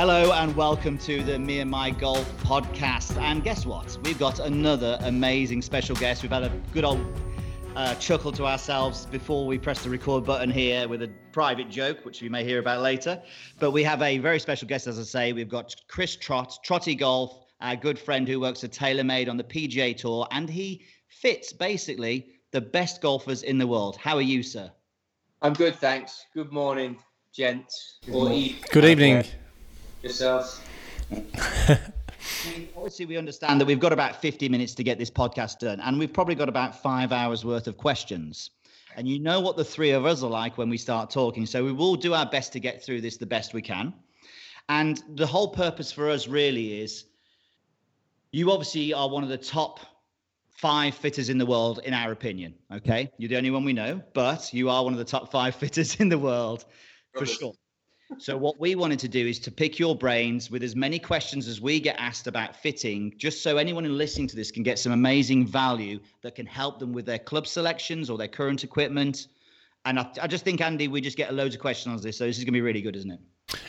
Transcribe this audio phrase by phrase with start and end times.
[0.00, 3.20] Hello and welcome to the Me and My Golf podcast.
[3.20, 3.98] And guess what?
[4.02, 6.22] We've got another amazing special guest.
[6.22, 7.04] We've had a good old
[7.76, 12.02] uh, chuckle to ourselves before we press the record button here with a private joke,
[12.06, 13.22] which you may hear about later.
[13.58, 15.32] But we have a very special guest, as I say.
[15.34, 19.44] We've got Chris Trott, Trotty Golf, our good friend who works at TaylorMade on the
[19.44, 23.98] PGA Tour, and he fits basically the best golfers in the world.
[23.98, 24.72] How are you, sir?
[25.42, 26.24] I'm good, thanks.
[26.32, 26.96] Good morning,
[27.34, 27.98] gents.
[28.06, 29.24] Good, good evening
[30.02, 30.60] yourselves.
[32.76, 35.98] Obviously, we understand that we've got about 50 minutes to get this podcast done, and
[35.98, 38.50] we've probably got about five hours worth of questions.
[38.96, 41.46] And you know what the three of us are like when we start talking.
[41.46, 43.94] So we will do our best to get through this the best we can.
[44.68, 47.04] And the whole purpose for us really is
[48.32, 49.80] you obviously are one of the top
[50.50, 52.54] five fitters in the world, in our opinion.
[52.72, 53.10] Okay.
[53.16, 55.96] You're the only one we know, but you are one of the top five fitters
[55.96, 56.64] in the world
[57.14, 57.54] for sure.
[58.18, 61.46] So what we wanted to do is to pick your brains with as many questions
[61.46, 64.92] as we get asked about fitting, just so anyone listening to this can get some
[64.92, 69.28] amazing value that can help them with their club selections or their current equipment.
[69.84, 72.26] And I, I just think Andy, we just get loads of questions on this, so
[72.26, 73.20] this is going to be really good, isn't it?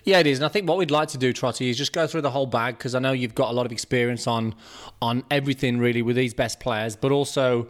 [0.04, 2.06] Yeah, it is, and I think what we'd like to do, Trotty, is just go
[2.06, 4.54] through the whole bag because I know you've got a lot of experience on
[5.02, 7.68] on everything really with these best players, but also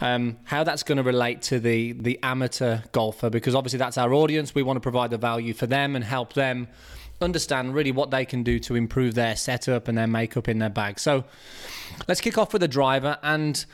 [0.00, 4.12] um, how that's going to relate to the the amateur golfer because obviously that's our
[4.14, 4.54] audience.
[4.54, 6.68] We want to provide the value for them and help them
[7.20, 10.70] understand really what they can do to improve their setup and their makeup in their
[10.70, 10.98] bag.
[10.98, 11.24] So
[12.08, 13.64] let's kick off with the driver and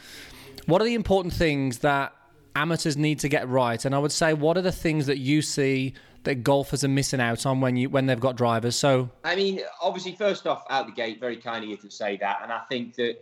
[0.67, 2.13] what are the important things that
[2.57, 3.85] amateurs need to get right?
[3.85, 7.21] And I would say what are the things that you see that golfers are missing
[7.21, 8.75] out on when you when they've got drivers?
[8.75, 12.17] So I mean, obviously, first off, out the gate, very kind of you to say
[12.17, 13.19] that, and I think that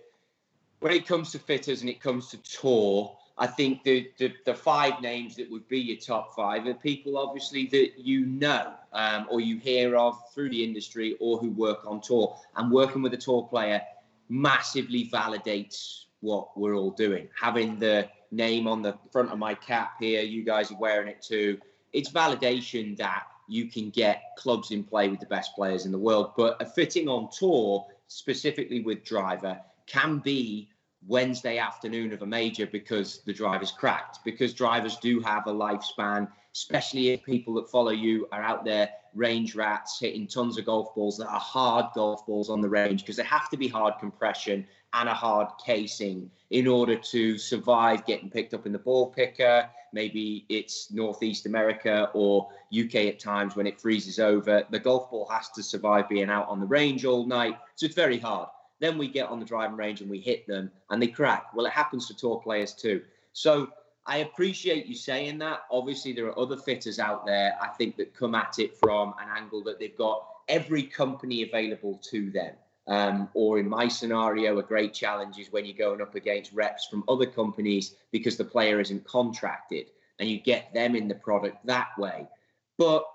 [0.81, 4.55] when it comes to fitters and it comes to tour, I think the, the, the
[4.55, 9.27] five names that would be your top five are people obviously that you know um,
[9.29, 12.39] or you hear of through the industry or who work on tour.
[12.57, 13.83] And working with a tour player
[14.29, 17.29] massively validates what we're all doing.
[17.39, 21.21] Having the name on the front of my cap here, you guys are wearing it
[21.21, 21.59] too.
[21.93, 25.99] It's validation that you can get clubs in play with the best players in the
[25.99, 26.33] world.
[26.37, 30.71] But a fitting on tour, specifically with driver, can be
[31.07, 34.21] Wednesday afternoon of a major because the driver's cracked.
[34.25, 38.89] Because drivers do have a lifespan, especially if people that follow you are out there
[39.15, 43.03] range rats hitting tons of golf balls that are hard golf balls on the range
[43.03, 48.05] because they have to be hard compression and a hard casing in order to survive
[48.07, 49.69] getting picked up in the ball picker.
[49.93, 54.65] Maybe it's Northeast America or UK at times when it freezes over.
[54.71, 57.57] The golf ball has to survive being out on the range all night.
[57.77, 58.49] So it's very hard.
[58.81, 61.55] Then we get on the driving range and we hit them and they crack.
[61.55, 63.03] Well, it happens to tour players too.
[63.33, 63.69] So
[64.07, 65.61] I appreciate you saying that.
[65.71, 69.29] Obviously, there are other fitters out there, I think, that come at it from an
[69.35, 72.55] angle that they've got every company available to them.
[72.87, 76.87] Um, or in my scenario, a great challenge is when you're going up against reps
[76.87, 79.87] from other companies because the player isn't contracted
[80.21, 82.29] and you get them in the product that way.
[82.77, 83.07] But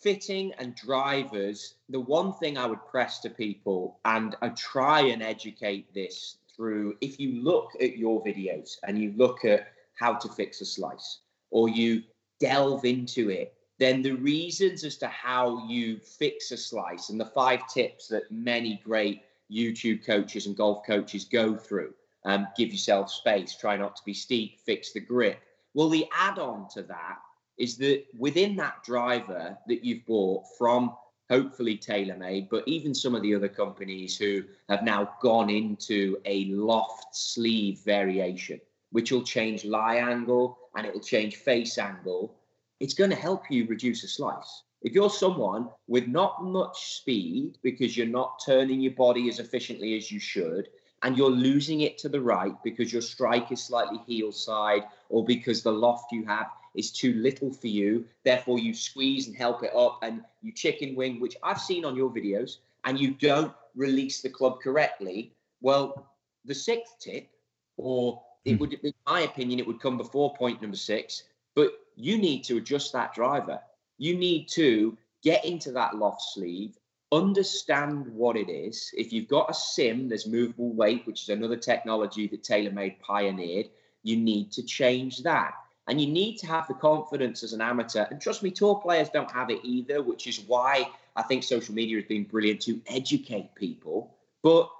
[0.00, 5.22] fitting and drivers, the one thing I would press to people, and I try and
[5.22, 10.28] educate this through if you look at your videos and you look at how to
[10.28, 12.02] fix a slice or you
[12.38, 17.26] delve into it, then the reasons as to how you fix a slice and the
[17.26, 21.92] five tips that many great YouTube coaches and golf coaches go through
[22.24, 25.40] um, give yourself space, try not to be steep, fix the grip.
[25.74, 27.18] Well, the add on to that
[27.60, 30.96] is that within that driver that you've bought from
[31.28, 36.46] hopefully TaylorMade, but even some of the other companies who have now gone into a
[36.46, 38.58] loft sleeve variation,
[38.90, 42.34] which will change lie angle and it will change face angle,
[42.80, 44.62] it's going to help you reduce a slice.
[44.82, 49.96] If you're someone with not much speed because you're not turning your body as efficiently
[49.98, 50.68] as you should,
[51.02, 55.24] and you're losing it to the right because your strike is slightly heel side or
[55.24, 58.04] because the loft you have is too little for you.
[58.24, 61.96] Therefore, you squeeze and help it up and you chicken wing, which I've seen on
[61.96, 65.32] your videos, and you don't release the club correctly.
[65.60, 66.10] Well,
[66.44, 67.28] the sixth tip,
[67.76, 68.58] or it hmm.
[68.58, 71.24] would, in my opinion, it would come before point number six,
[71.54, 73.60] but you need to adjust that driver.
[73.98, 76.78] You need to get into that loft sleeve,
[77.12, 78.90] understand what it is.
[78.96, 83.68] If you've got a sim, there's movable weight, which is another technology that TaylorMade pioneered.
[84.02, 85.54] You need to change that.
[85.88, 88.06] And you need to have the confidence as an amateur.
[88.10, 91.74] And trust me, tour players don't have it either, which is why I think social
[91.74, 94.14] media has been brilliant to educate people.
[94.42, 94.70] But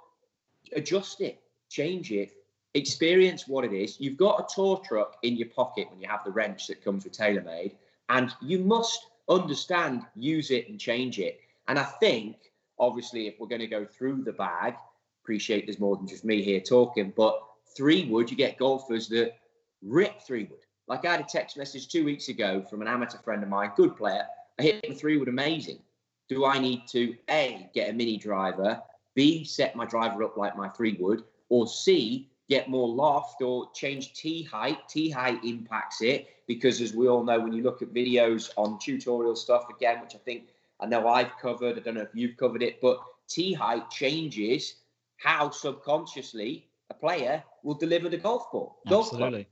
[0.75, 2.31] adjust it, change it,
[2.73, 3.99] experience what it is.
[3.99, 7.03] You've got a tour truck in your pocket when you have the wrench that comes
[7.03, 7.73] with TaylorMade,
[8.09, 11.41] and you must understand, use it, and change it.
[11.67, 12.37] And I think,
[12.79, 14.75] obviously, if we're going to go through the bag,
[15.23, 17.41] appreciate there's more than just me here talking, but
[17.75, 19.33] three wood, you get golfers that
[19.81, 20.59] rip three wood.
[20.91, 23.71] Like I had a text message two weeks ago from an amateur friend of mine,
[23.77, 24.25] good player.
[24.59, 25.79] I hit the three wood amazing.
[26.27, 28.77] Do I need to A, get a mini driver,
[29.15, 33.71] B, set my driver up like my three wood, or C, get more loft or
[33.71, 34.79] change tee height?
[34.89, 38.77] Tee height impacts it because, as we all know, when you look at videos on
[38.77, 40.49] tutorial stuff, again, which I think
[40.81, 42.99] I know I've covered, I don't know if you've covered it, but
[43.29, 44.75] tee height changes
[45.15, 48.81] how subconsciously a player will deliver the golf ball.
[48.89, 49.47] Golf Absolutely.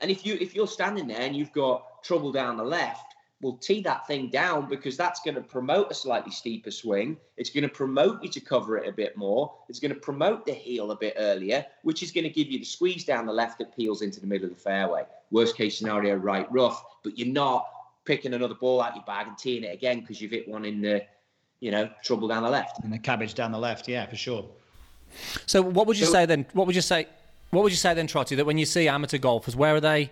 [0.00, 3.56] And if you if you're standing there and you've got trouble down the left, we'll
[3.56, 7.16] tee that thing down because that's going to promote a slightly steeper swing.
[7.36, 9.52] It's going to promote you to cover it a bit more.
[9.68, 12.58] It's going to promote the heel a bit earlier, which is going to give you
[12.58, 15.04] the squeeze down the left that peels into the middle of the fairway.
[15.30, 17.68] Worst case scenario, right rough, but you're not
[18.04, 20.80] picking another ball out your bag and teeing it again because you've hit one in
[20.80, 21.04] the,
[21.60, 22.82] you know, trouble down the left.
[22.82, 24.44] And the cabbage down the left, yeah, for sure.
[25.46, 26.46] So, what would you So- say then?
[26.52, 27.06] What would you say?
[27.50, 28.36] What would you say then, Trotty?
[28.36, 30.10] That when you see amateur golfers, where are they?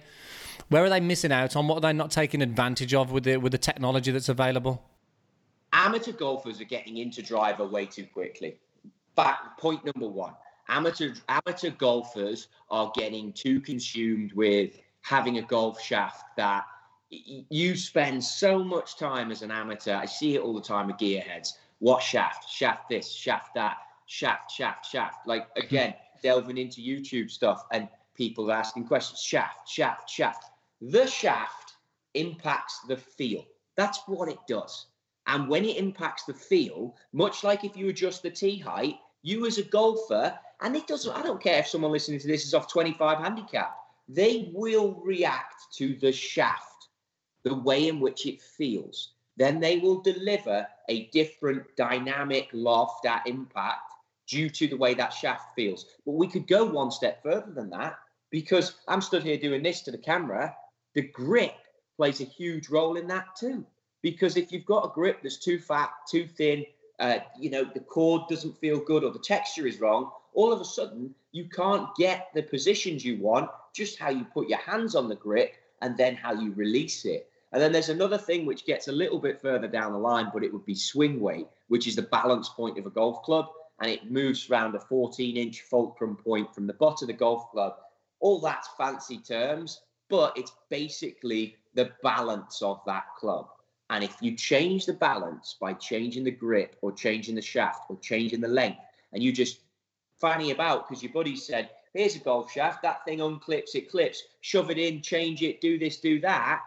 [0.69, 1.69] Where are they missing out on?
[1.69, 4.83] What are they not taking advantage of with the with the technology that's available?
[5.77, 8.57] amateur golfers are getting into driver way too quickly.
[9.15, 10.35] Fact point number one:
[10.69, 14.73] amateur amateur golfers are getting too consumed with
[15.03, 16.65] having a golf shaft that
[17.11, 19.95] you spend so much time as an amateur.
[19.95, 21.53] I see it all the time with gearheads.
[21.79, 22.51] What shaft?
[22.51, 25.27] Shaft this, shaft that, shaft, shaft, shaft.
[25.27, 25.63] Like hmm.
[25.63, 29.21] again, delving into YouTube stuff and people asking questions.
[29.21, 30.45] Shaft, shaft, shaft.
[30.81, 31.75] The shaft
[32.15, 33.45] impacts the feel.
[33.77, 34.87] That's what it does.
[35.27, 39.47] And when it impacts the feel, much like if you adjust the tee height, you
[39.47, 42.55] as a golfer, and it doesn't, I don't care if someone listening to this is
[42.55, 43.77] off 25 handicap,
[44.09, 46.89] they will react to the shaft,
[47.43, 49.15] the way in which it feels.
[49.37, 53.86] Then they will deliver a different dynamic loft at impact
[54.27, 55.87] due to the way that shaft feels.
[56.05, 57.99] But we could go one step further than that
[58.31, 60.55] because I'm stood here doing this to the camera.
[60.95, 61.55] The grip
[61.97, 63.65] plays a huge role in that too
[64.03, 66.65] because if you've got a grip that's too fat, too thin,
[67.01, 70.61] uh, you know, the cord doesn't feel good or the texture is wrong, all of
[70.61, 74.95] a sudden you can't get the positions you want, just how you put your hands
[74.95, 77.29] on the grip and then how you release it.
[77.53, 80.43] And then there's another thing which gets a little bit further down the line, but
[80.43, 83.47] it would be swing weight, which is the balance point of a golf club.
[83.81, 87.51] And it moves around a 14 inch fulcrum point from the butt of the golf
[87.51, 87.75] club.
[88.21, 93.49] All that's fancy terms, but it's basically the balance of that club.
[93.91, 97.99] And if you change the balance by changing the grip or changing the shaft or
[98.01, 98.81] changing the length,
[99.13, 99.61] and you just
[100.21, 104.23] fanny about because your buddy said, here's a golf shaft, that thing unclips, it clips,
[104.41, 106.63] shove it in, change it, do this, do that,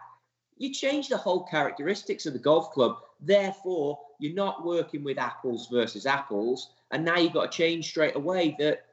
[0.60, 2.98] you change the whole characteristics of the golf club.
[3.18, 6.72] Therefore, you're not working with apples versus apples.
[6.90, 8.84] And now you've got to change straight away that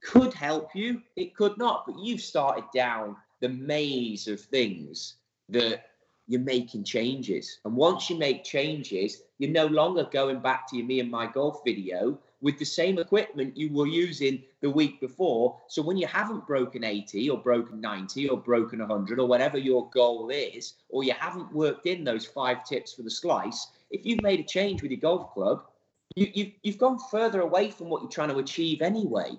[0.00, 1.84] could help you, it could not.
[1.86, 5.14] But you've started down the maze of things
[5.48, 5.86] that
[6.26, 7.58] you're making changes.
[7.64, 11.26] And once you make changes, you're no longer going back to your me and my
[11.26, 15.58] golf video with the same equipment you were using the week before.
[15.68, 19.88] So when you haven't broken 80 or broken 90 or broken 100 or whatever your
[19.90, 24.22] goal is, or you haven't worked in those five tips for the slice, if you've
[24.22, 25.64] made a change with your golf club,
[26.14, 29.32] you, you've, you've gone further away from what you're trying to achieve anyway.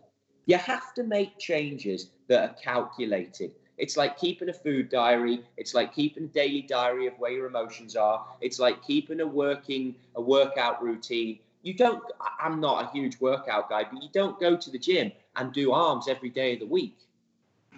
[0.46, 3.51] You have to make changes that are calculated.
[3.77, 5.44] It's like keeping a food diary.
[5.58, 8.25] It's like keeping a daily diary of where your emotions are.
[8.41, 11.39] It's like keeping a working a workout routine.
[11.63, 12.01] You don't.
[12.39, 15.72] I'm not a huge workout guy, but you don't go to the gym and do
[15.72, 16.98] arms every day of the week.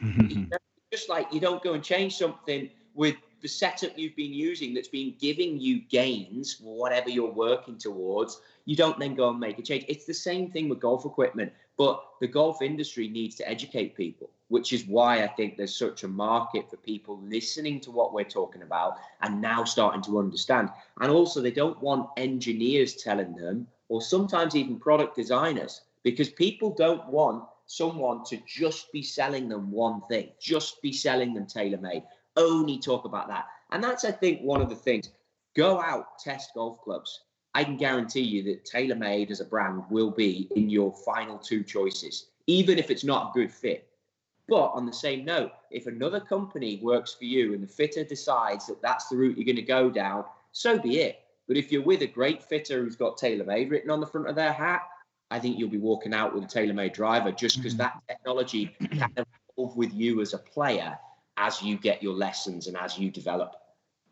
[0.91, 4.87] Just like you don't go and change something with the setup you've been using that's
[4.87, 8.41] been giving you gains, whatever you're working towards.
[8.65, 9.85] You don't then go and make a change.
[9.87, 14.29] It's the same thing with golf equipment, but the golf industry needs to educate people,
[14.47, 18.23] which is why I think there's such a market for people listening to what we're
[18.23, 20.69] talking about and now starting to understand.
[20.99, 26.71] And also, they don't want engineers telling them, or sometimes even product designers, because people
[26.71, 32.03] don't want someone to just be selling them one thing, just be selling them TaylorMade,
[32.37, 33.47] only talk about that.
[33.71, 35.09] And that's, I think, one of the things.
[35.55, 37.21] Go out, test golf clubs.
[37.53, 41.63] I can guarantee you that TaylorMade as a brand will be in your final two
[41.63, 43.87] choices, even if it's not a good fit.
[44.47, 48.67] But on the same note, if another company works for you and the fitter decides
[48.67, 51.19] that that's the route you're going to go down, so be it.
[51.47, 54.35] But if you're with a great fitter who's got TaylorMade written on the front of
[54.35, 54.83] their hat,
[55.31, 57.79] I think you'll be walking out with a TaylorMade driver just because mm.
[57.79, 59.11] that technology can
[59.57, 60.97] evolve with you as a player
[61.37, 63.55] as you get your lessons and as you develop.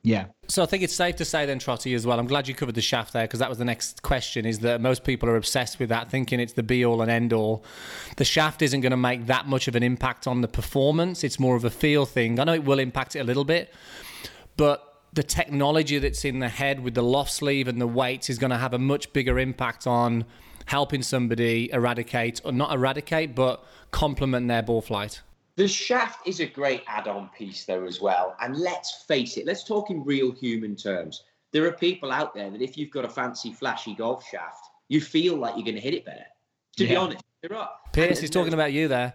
[0.05, 0.25] Yeah.
[0.47, 2.19] So I think it's safe to say then, Trotty, as well.
[2.19, 4.45] I'm glad you covered the shaft there because that was the next question.
[4.45, 7.33] Is that most people are obsessed with that, thinking it's the be all and end
[7.33, 7.65] all.
[8.17, 11.23] The shaft isn't going to make that much of an impact on the performance.
[11.23, 12.39] It's more of a feel thing.
[12.39, 13.73] I know it will impact it a little bit,
[14.57, 18.37] but the technology that's in the head with the loft sleeve and the weights is
[18.37, 20.25] going to have a much bigger impact on
[20.65, 25.21] helping somebody eradicate or not eradicate, but complement their ball flight.
[25.57, 28.35] The shaft is a great add-on piece though as well.
[28.41, 31.23] And let's face it, let's talk in real human terms.
[31.51, 34.99] There are people out there that if you've got a fancy flashy golf shaft, you
[34.99, 36.25] feel like you're going to hit it better.
[36.77, 36.89] To yeah.
[36.89, 37.69] be honest, there are.
[37.93, 39.13] Pierce, is talking about you there.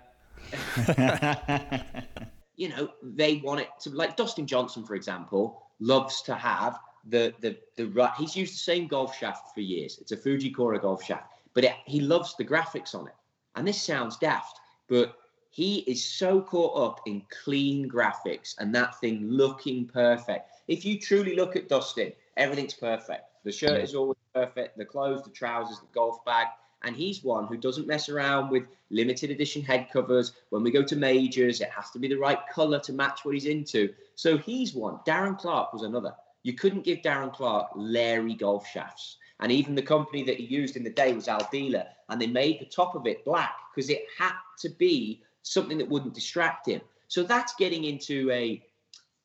[2.57, 7.35] you know, they want it to like Dustin Johnson, for example, loves to have the
[7.41, 8.13] the the right.
[8.17, 9.99] He's used the same golf shaft for years.
[10.01, 13.15] It's a Fujikura golf shaft, but it, he loves the graphics on it.
[13.57, 15.17] And this sounds daft, but
[15.51, 20.49] he is so caught up in clean graphics and that thing looking perfect.
[20.69, 23.25] If you truly look at Dustin, everything's perfect.
[23.45, 26.47] The shirt is always perfect, the clothes, the trousers, the golf bag.
[26.83, 30.33] And he's one who doesn't mess around with limited edition head covers.
[30.51, 33.35] When we go to majors, it has to be the right color to match what
[33.35, 33.93] he's into.
[34.15, 35.01] So he's one.
[35.07, 36.15] Darren Clarke was another.
[36.43, 39.17] You couldn't give Darren Clarke Larry golf shafts.
[39.41, 41.87] And even the company that he used in the day was Aldila.
[42.09, 45.89] And they made the top of it black because it had to be something that
[45.89, 46.81] wouldn't distract him.
[47.09, 48.63] So that's getting into a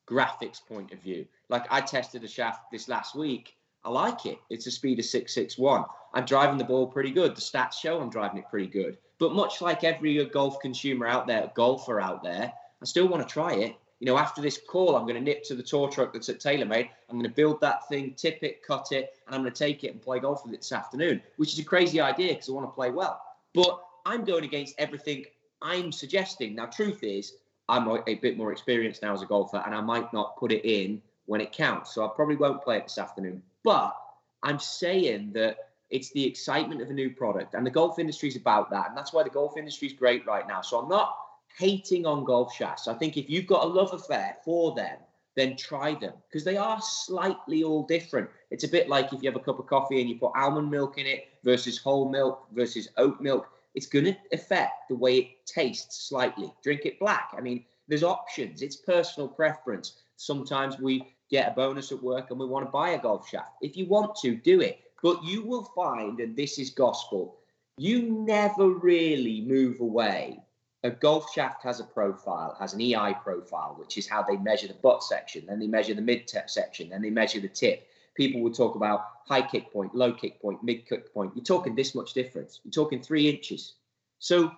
[0.08, 1.26] graphics point of view.
[1.48, 3.56] Like I tested a shaft this last week.
[3.84, 4.38] I like it.
[4.50, 5.84] It's a Speeder 661.
[6.14, 7.36] I'm driving the ball pretty good.
[7.36, 8.98] The stats show I'm driving it pretty good.
[9.18, 13.32] But much like every golf consumer out there, golfer out there, I still want to
[13.32, 13.76] try it.
[14.00, 16.38] You know, after this call, I'm going to nip to the tour truck that's at
[16.38, 16.88] TaylorMade.
[17.08, 19.84] I'm going to build that thing, tip it, cut it, and I'm going to take
[19.84, 22.52] it and play golf with it this afternoon, which is a crazy idea because I
[22.52, 23.22] want to play well.
[23.54, 25.24] But I'm going against everything
[25.62, 26.66] I'm suggesting now.
[26.66, 27.34] Truth is,
[27.68, 30.64] I'm a, bit more experienced now as a golfer, and I might not put it
[30.64, 31.94] in when it counts.
[31.94, 33.42] So I probably won't play it this afternoon.
[33.64, 33.96] But
[34.42, 35.56] I'm saying that
[35.90, 38.96] it's the excitement of a new product, and the golf industry is about that, and
[38.96, 40.60] that's why the golf industry is great right now.
[40.60, 41.16] So I'm not
[41.58, 42.86] hating on golf shafts.
[42.86, 44.98] I think if you've got a love affair for them,
[45.36, 48.28] then try them because they are slightly all different.
[48.50, 50.70] It's a bit like if you have a cup of coffee and you put almond
[50.70, 55.18] milk in it versus whole milk versus oat milk it's going to affect the way
[55.18, 56.50] it tastes slightly.
[56.64, 57.30] Drink it black.
[57.36, 58.62] I mean, there's options.
[58.62, 59.98] It's personal preference.
[60.16, 63.52] Sometimes we get a bonus at work and we want to buy a golf shaft.
[63.60, 64.80] If you want to, do it.
[65.02, 67.36] But you will find, and this is gospel,
[67.76, 70.40] you never really move away.
[70.82, 74.68] A golf shaft has a profile, has an EI profile, which is how they measure
[74.68, 75.44] the butt section.
[75.46, 76.88] Then they measure the mid section.
[76.88, 80.62] Then they measure the tip people would talk about high kick point, low kick point,
[80.62, 81.32] mid kick point.
[81.34, 82.60] You're talking this much difference.
[82.64, 83.74] You're talking three inches.
[84.18, 84.52] So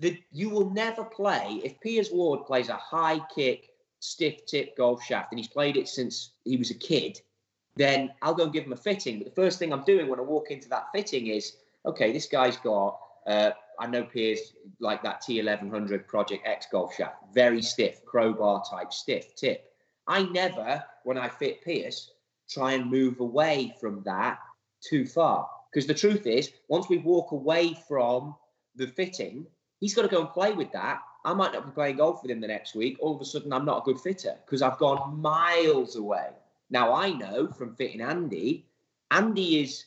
[0.00, 3.70] the, you will never play if Piers Ward plays a high kick,
[4.00, 7.20] stiff tip golf shaft, and he's played it since he was a kid.
[7.76, 9.18] Then I'll go and give him a fitting.
[9.18, 12.26] But the first thing I'm doing when I walk into that fitting is, okay, this
[12.26, 13.00] guy's got.
[13.26, 18.92] Uh, I know Piers like that T1100 Project X golf shaft, very stiff, crowbar type
[18.92, 19.72] stiff tip.
[20.06, 22.12] I never, when I fit Piers,
[22.54, 24.38] try and move away from that
[24.80, 25.48] too far.
[25.70, 28.36] Because the truth is, once we walk away from
[28.76, 29.46] the fitting,
[29.80, 31.00] he's got to go and play with that.
[31.24, 32.98] I might not be playing golf with him the next week.
[33.00, 36.28] All of a sudden, I'm not a good fitter because I've gone miles away.
[36.70, 38.66] Now, I know from fitting Andy,
[39.10, 39.86] Andy is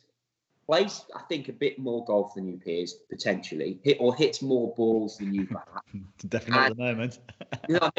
[0.68, 4.74] plays, I think, a bit more golf than you, Piers, potentially, hit or hits more
[4.76, 5.48] balls than you.
[6.28, 7.20] Definitely at the moment.
[7.70, 7.90] you know,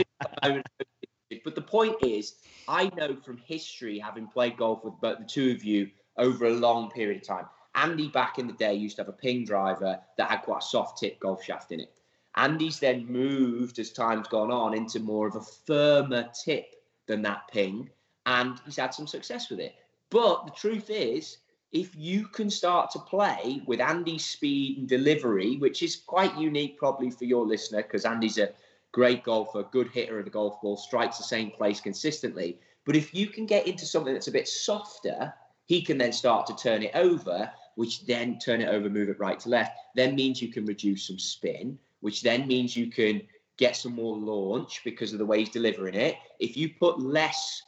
[1.45, 2.35] but the point is,
[2.67, 6.53] I know from history, having played golf with both the two of you over a
[6.53, 7.47] long period of time.
[7.75, 10.67] Andy back in the day used to have a ping driver that had quite a
[10.67, 11.93] soft tip golf shaft in it.
[12.37, 16.75] Andy's then moved as time's gone on into more of a firmer tip
[17.07, 17.91] than that ping,
[18.27, 19.75] and he's had some success with it.
[20.11, 21.39] But the truth is,
[21.73, 26.79] if you can start to play with Andy's speed and delivery, which is quite unique
[26.79, 28.51] probably for your listener, because Andy's a
[28.93, 32.59] great golfer, good hitter of the golf ball, strikes the same place consistently.
[32.85, 35.33] But if you can get into something that's a bit softer,
[35.67, 39.21] he can then start to turn it over, which then turn it over, move it
[39.21, 39.73] right to left.
[39.95, 43.23] Then means you can reduce some spin, which then means you can
[43.59, 46.17] get some more launch because of the way he's delivering it.
[46.39, 47.63] If you put less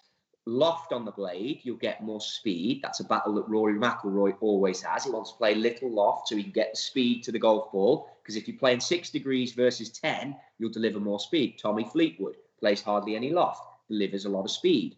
[0.50, 2.80] loft on the blade, you'll get more speed.
[2.83, 5.04] That's a battle that Rory McIlroy always has.
[5.04, 8.09] He wants to play little loft so he can get speed to the golf ball.
[8.21, 11.59] Because if you're playing six degrees versus 10, you'll deliver more speed.
[11.59, 14.97] Tommy Fleetwood plays hardly any loft, delivers a lot of speed.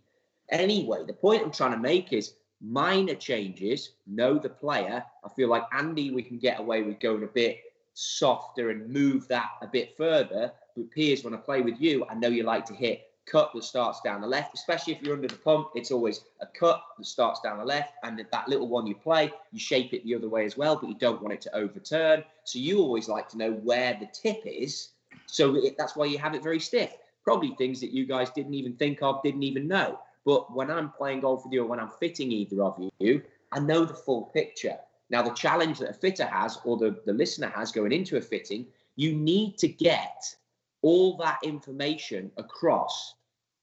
[0.51, 5.05] Anyway, the point I'm trying to make is minor changes, know the player.
[5.25, 7.59] I feel like Andy, we can get away with going a bit
[7.95, 10.53] softer and move that a bit further.
[10.75, 13.65] But Piers, when I play with you, I know you like to hit cut that
[13.65, 15.69] starts down the left, especially if you're under the pump.
[15.75, 19.33] It's always a cut that starts down the left, and that little one you play,
[19.53, 22.25] you shape it the other way as well, but you don't want it to overturn.
[22.45, 24.91] So you always like to know where the tip is.
[25.27, 26.97] So it, that's why you have it very stiff.
[27.25, 30.01] Probably things that you guys didn't even think of, didn't even know.
[30.25, 33.61] But when I'm playing golf with you, or when I'm fitting either of you, I
[33.61, 34.79] know the full picture.
[35.11, 38.21] Now, the challenge that a fitter has, or the, the listener has going into a
[38.21, 40.35] fitting, you need to get
[40.83, 43.15] all that information across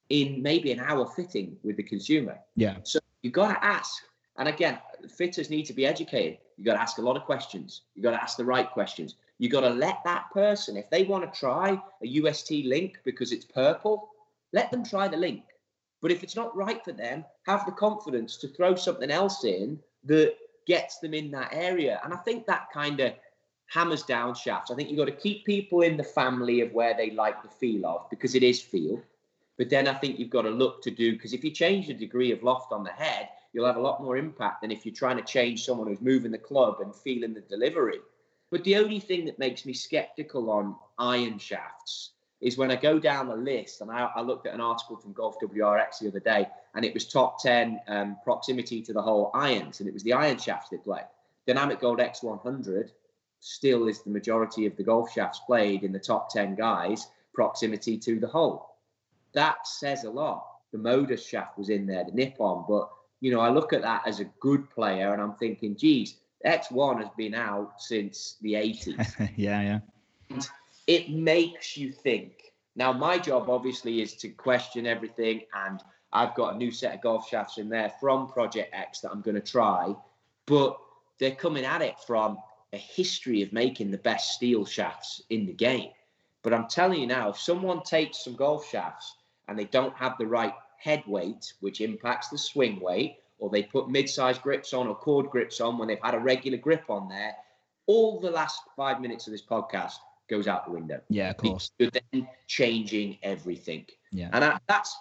[0.08, 2.38] in maybe an hour fitting with the consumer.
[2.56, 2.76] Yeah.
[2.82, 4.02] So you've got to ask.
[4.38, 6.38] And again, fitters need to be educated.
[6.56, 7.82] You've got to ask a lot of questions.
[7.94, 9.14] You've got to ask the right questions.
[9.38, 13.32] You've got to let that person, if they want to try a UST LIN-Q because
[13.32, 14.10] it's purple,
[14.52, 15.42] let them try the LIN-Q.
[16.02, 19.78] But if it's not right for them, have the confidence to throw something else in
[20.04, 20.34] that
[20.66, 22.00] gets them in that area.
[22.04, 23.12] And I think that kind of
[23.70, 24.72] hammers down shafts.
[24.72, 27.48] I think you've got to keep people in the family of where they like the
[27.48, 29.00] feel of because it is feel.
[29.58, 31.94] But then I think you've got to look to do because if you change the
[31.94, 34.94] degree of loft on the head, you'll have a lot more impact than if you're
[34.94, 37.98] trying to change someone who's moving the club and feeling the delivery.
[38.50, 42.10] But the only thing that makes me skeptical on iron shafts
[42.40, 45.12] is when I go down the list, and I, I looked at an article from
[45.12, 49.30] Golf WRX the other day, and it was top 10 um, proximity to the hole
[49.32, 51.02] irons, and it was the iron shafts they play.
[51.46, 52.90] Dynamic Gold X100
[53.40, 57.98] still is the majority of the golf shafts played in the top 10 guys, proximity
[57.98, 58.76] to the hole.
[59.32, 60.46] That says a lot.
[60.72, 62.88] The Modus shaft was in there, the Nippon, but
[63.20, 66.98] you know, I look at that as a good player and I'm thinking, geez, X1
[66.98, 69.30] has been out since the 80s.
[69.36, 69.80] yeah, yeah.
[70.30, 70.48] And
[70.86, 72.52] it makes you think.
[72.76, 75.82] Now, my job obviously is to question everything, and
[76.12, 79.20] I've got a new set of golf shafts in there from Project X that I'm
[79.20, 79.94] going to try,
[80.46, 80.78] but
[81.18, 82.38] they're coming at it from
[82.72, 85.90] a history of making the best steel shafts in the game.
[86.42, 89.16] But I'm telling you now, if someone takes some golf shafts
[89.48, 93.62] and they don't have the right head weight, which impacts the swing weight, or they
[93.62, 97.08] put mid-sized grips on or cord grips on when they've had a regular grip on
[97.08, 97.34] there,
[97.86, 99.94] all the last five minutes of this podcast
[100.28, 101.00] goes out the window.
[101.08, 101.72] Yeah, of course.
[101.78, 103.86] You're then changing everything.
[104.12, 104.30] Yeah.
[104.32, 104.96] And I, that's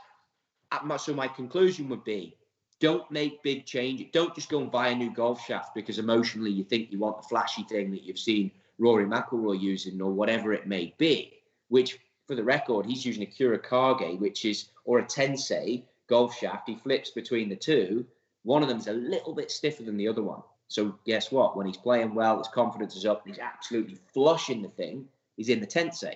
[0.71, 2.35] uh, so my conclusion would be
[2.79, 4.07] don't make big changes.
[4.13, 7.21] Don't just go and buy a new golf shaft because emotionally you think you want
[7.21, 11.33] the flashy thing that you've seen Rory McIlroy using or whatever it may be.
[11.67, 16.35] Which, for the record, he's using a Kuro Kage, which is or a Tensei golf
[16.37, 16.69] shaft.
[16.69, 18.05] He flips between the two.
[18.43, 20.41] One of them is a little bit stiffer than the other one.
[20.69, 21.57] So guess what?
[21.57, 25.07] When he's playing well, his confidence is up, he's absolutely flushing the thing.
[25.35, 26.15] He's in the Tensei,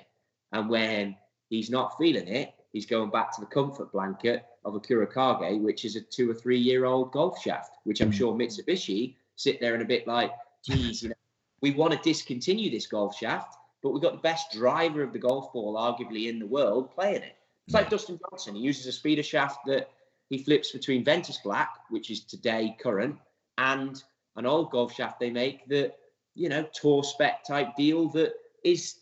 [0.52, 1.16] and when
[1.50, 5.60] he's not feeling it, he's going back to the comfort blanket of a Kuro Kage,
[5.62, 8.18] which is a two or three year old golf shaft, which I'm hmm.
[8.18, 10.32] sure Mitsubishi sit there and a bit like,
[10.66, 11.16] geez, you know,
[11.62, 15.20] we want to discontinue this golf shaft, but we've got the best driver of the
[15.20, 17.36] golf ball, arguably in the world, playing it.
[17.68, 17.92] It's like hmm.
[17.92, 18.56] Dustin Johnson.
[18.56, 19.90] He uses a speeder shaft that
[20.30, 23.18] he flips between Ventus Black, which is today current,
[23.58, 24.02] and
[24.36, 25.96] an old golf shaft they make that,
[26.36, 28.96] you know, tour spec type deal that is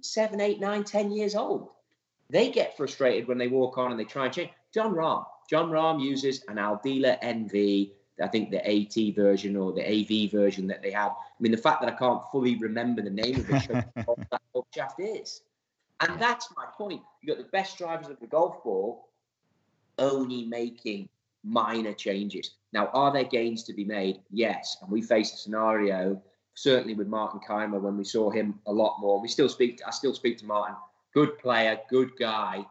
[0.00, 1.68] seven, eight, nine, ten years old.
[2.30, 4.50] They get frustrated when they walk on and they try and change.
[4.72, 5.24] Jon Rahm.
[5.48, 10.66] Jon Rahm uses an Aldila NV, I think the AT version or the AV version
[10.66, 11.12] that they have.
[11.12, 14.42] I mean, the fact that I can't fully remember the name of it what that
[14.52, 15.42] golf shaft is.
[16.00, 17.02] And that's my point.
[17.20, 19.08] You've got the best drivers of the golf ball
[19.98, 21.08] only making
[21.44, 22.52] minor changes.
[22.72, 24.20] Now, are there gains to be made?
[24.30, 24.76] Yes.
[24.82, 26.20] And we face a scenario,
[26.54, 29.20] certainly with Martin Kaymer, when we saw him a lot more.
[29.20, 30.76] We still speak, I still speak to Martin.
[31.14, 32.64] Good player, good guy,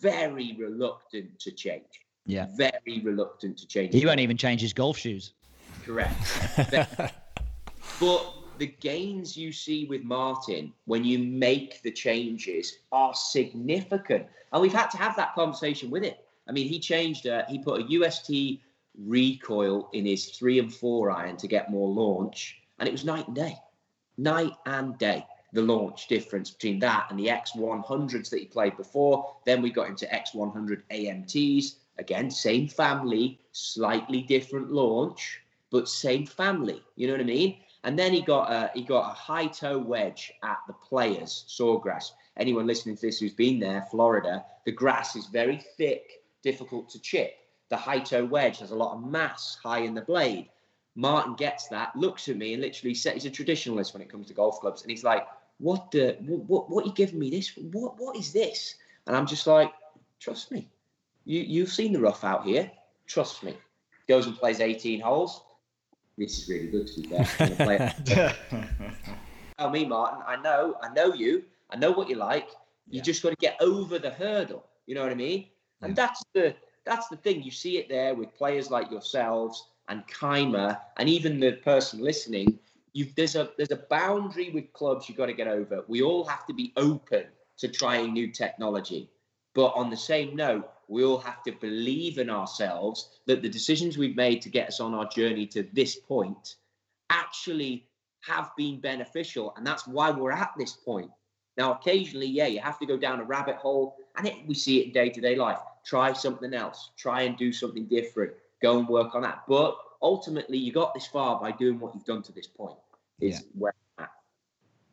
[0.00, 1.84] very reluctant to change.
[2.26, 2.46] Yeah.
[2.56, 3.94] Very reluctant to change.
[3.94, 5.32] He won't even change his golf shoes.
[5.84, 6.14] Correct.
[8.00, 14.26] but the gains you see with Martin when you make the changes are significant.
[14.52, 16.14] And we've had to have that conversation with him.
[16.48, 18.60] I mean, he changed, uh, he put a UST
[18.98, 23.26] recoil in his three and four iron to get more launch, and it was night
[23.26, 23.56] and day.
[24.16, 29.34] Night and day the launch difference between that and the X100s that he played before.
[29.46, 31.76] Then we got into X100 AMTs.
[31.98, 36.82] Again, same family, slightly different launch, but same family.
[36.96, 37.56] You know what I mean?
[37.84, 42.12] And then he got a he got a high toe wedge at the Players Sawgrass.
[42.36, 47.00] Anyone listening to this who's been there, Florida, the grass is very thick, difficult to
[47.00, 47.34] chip.
[47.68, 50.48] The high toe wedge has a lot of mass high in the blade.
[50.94, 54.26] Martin gets that, looks at me, and literally says he's a traditionalist when it comes
[54.26, 55.24] to golf clubs, and he's like,
[55.58, 58.76] what the what what are you giving me this what what is this?
[59.06, 59.72] And i'm just like
[60.20, 60.68] trust me.
[61.24, 62.70] You you've seen the rough out here.
[63.06, 63.56] Trust me.
[64.08, 65.42] Goes and plays 18 holes.
[66.16, 67.94] This is really good to be fair.
[69.58, 71.44] Tell me martin i know i know you.
[71.70, 72.48] I know what you like.
[72.88, 73.02] You yeah.
[73.02, 74.64] just got to get over the hurdle.
[74.86, 75.46] You know what i mean?
[75.82, 77.42] And that's the that's the thing.
[77.42, 82.58] You see it there with players like yourselves and Kaymer, and even the person listening.
[82.92, 85.84] You've, there's a there's a boundary with clubs you've got to get over.
[85.88, 87.24] We all have to be open
[87.58, 89.10] to trying new technology,
[89.54, 93.98] but on the same note, we all have to believe in ourselves that the decisions
[93.98, 96.56] we've made to get us on our journey to this point
[97.10, 97.86] actually
[98.20, 101.10] have been beneficial, and that's why we're at this point.
[101.56, 104.80] Now, occasionally, yeah, you have to go down a rabbit hole, and it, we see
[104.80, 105.58] it in day to day life.
[105.84, 109.42] Try something else, try and do something different, go and work on that.
[109.48, 112.76] But ultimately, you got this far by doing what you've done to this point.
[113.20, 113.46] Is yeah.
[113.54, 113.74] where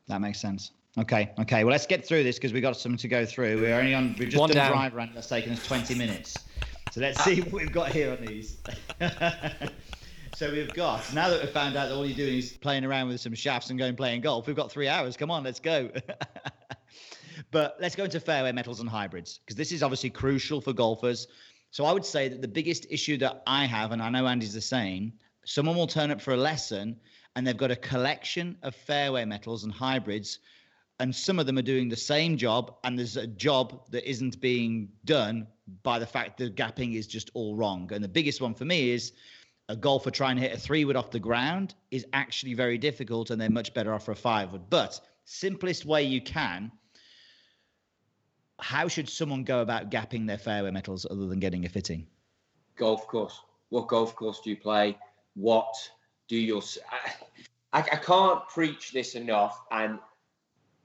[0.07, 0.71] that makes sense.
[0.97, 1.63] Okay, okay.
[1.63, 3.59] Well, let's get through this because we've got something to go through.
[3.59, 4.71] We're only on, we've just One done down.
[4.71, 6.37] drive run that's taken us 20 minutes.
[6.91, 8.57] So let's see what we've got here on these.
[10.35, 13.09] so we've got, now that we've found out that all you're doing is playing around
[13.09, 15.17] with some shafts and going playing golf, we've got three hours.
[15.17, 15.89] Come on, let's go.
[17.51, 21.27] but let's go into fairway metals and hybrids because this is obviously crucial for golfers.
[21.75, 24.53] So I would say that the biggest issue that I have, and I know Andy's
[24.53, 25.11] the same,
[25.43, 26.95] someone will turn up for a lesson
[27.35, 30.39] and they've got a collection of fairway metals and hybrids
[31.01, 34.39] and some of them are doing the same job and there's a job that isn't
[34.39, 35.47] being done
[35.83, 37.91] by the fact the gapping is just all wrong.
[37.91, 39.11] And the biggest one for me is
[39.67, 43.31] a golfer trying to hit a three wood off the ground is actually very difficult
[43.31, 46.71] and they're much better off for a five wood but simplest way you can
[48.59, 52.05] how should someone go about gapping their fairway metals other than getting a fitting
[52.75, 54.97] golf course what golf course do you play
[55.35, 55.73] what
[56.27, 56.61] do your
[57.73, 59.99] I, I can't preach this enough and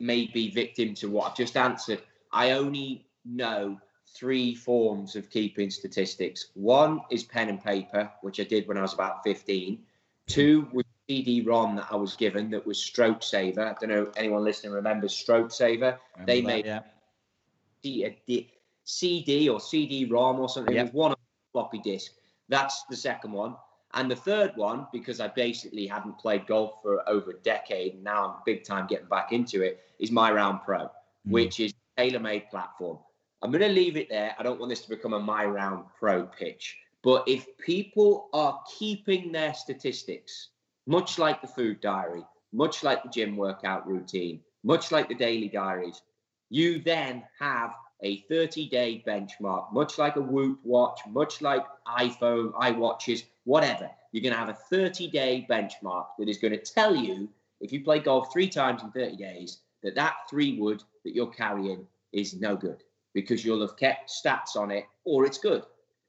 [0.00, 2.02] may be victim to what I've just answered.
[2.32, 3.78] I only know
[4.12, 6.50] three forms of keeping statistics.
[6.54, 9.78] One is pen and paper, which I did when I was about 15.
[10.26, 13.66] Two was CD-ROM that I was given that was Stroke Saver.
[13.66, 15.98] I don't know anyone listening remembers Stroke Saver.
[16.14, 16.80] Remember they made yeah.
[17.82, 20.74] CD or CD-ROM or something.
[20.74, 20.88] Yep.
[20.88, 21.14] It was one
[21.52, 22.12] floppy disk.
[22.48, 23.56] That's the second one.
[23.94, 28.04] And the third one, because I basically hadn't played golf for over a decade, and
[28.04, 30.90] now I'm big time getting back into it, is My Round Pro, mm.
[31.24, 32.98] which is a TaylorMade platform.
[33.42, 34.34] I'm going to leave it there.
[34.38, 36.76] I don't want this to become a My Round Pro pitch.
[37.02, 40.50] But if people are keeping their statistics,
[40.86, 45.48] much like the food diary, much like the gym workout routine, much like the daily
[45.48, 46.02] diaries,
[46.50, 52.52] you then have a 30 day benchmark, much like a Whoop watch, much like iPhone,
[52.54, 53.88] iWatches, whatever.
[54.12, 57.28] You're going to have a 30 day benchmark that is going to tell you
[57.60, 61.26] if you play golf three times in 30 days that that three wood that you're
[61.26, 62.82] carrying is no good
[63.14, 65.62] because you'll have kept stats on it or it's good.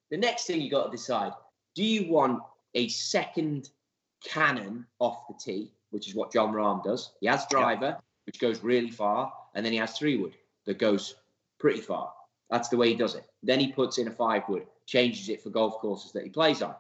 [0.10, 1.34] The next thing you got to decide
[1.76, 2.42] do you want
[2.76, 3.70] a second
[4.24, 7.14] cannon off the tee, which is what Jon Rahm does?
[7.22, 10.34] He has driver, which goes really far, and then he has three wood
[10.66, 11.16] that goes
[11.60, 12.14] pretty far.
[12.50, 13.26] That's the way he does it.
[13.44, 16.62] Then he puts in a five wood, changes it for golf courses that he plays
[16.62, 16.76] on.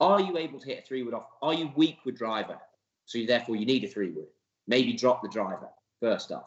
[0.00, 1.26] Are you able to hit a three wood off?
[1.40, 2.58] Are you weak with driver?
[3.06, 4.26] So you, therefore you need a three wood.
[4.66, 5.68] Maybe drop the driver
[6.00, 6.46] first off.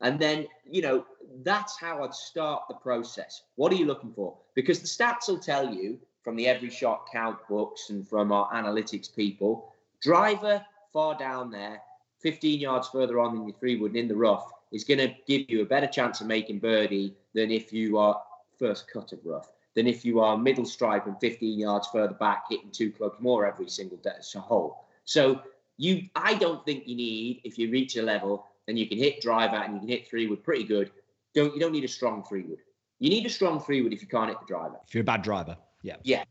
[0.00, 1.04] And then, you know,
[1.42, 3.42] that's how I'd start the process.
[3.56, 4.36] What are you looking for?
[4.54, 8.50] Because the stats will tell you from the every shot count books and from our
[8.52, 9.72] analytics people,
[10.02, 11.80] driver far down there,
[12.20, 15.48] 15 yards further on than your three wood in the rough is going to give
[15.48, 18.20] you a better chance of making birdie than if you are
[18.58, 22.44] first cut of rough, than if you are middle stripe and 15 yards further back,
[22.50, 24.84] hitting two clubs more every single day as a hole.
[25.04, 25.40] So
[25.76, 29.20] you, I don't think you need if you reach a level and you can hit
[29.20, 30.90] driver and you can hit three wood pretty good.
[31.34, 32.58] Don't you don't need a strong three wood.
[32.98, 34.76] You need a strong three wood if you can't hit the driver.
[34.86, 36.24] If you're a bad driver, yeah, yeah.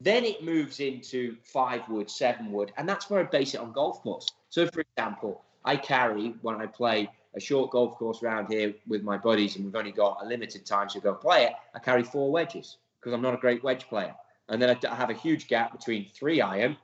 [0.00, 3.72] Then it moves into five wood, seven wood, and that's where I base it on
[3.72, 4.26] golf course.
[4.50, 9.02] So, for example, I carry when I play a short golf course around here with
[9.02, 12.02] my buddies, and we've only got a limited time to go play it, I carry
[12.02, 14.14] four wedges because I'm not a great wedge player.
[14.48, 16.76] And then I have a huge gap between three iron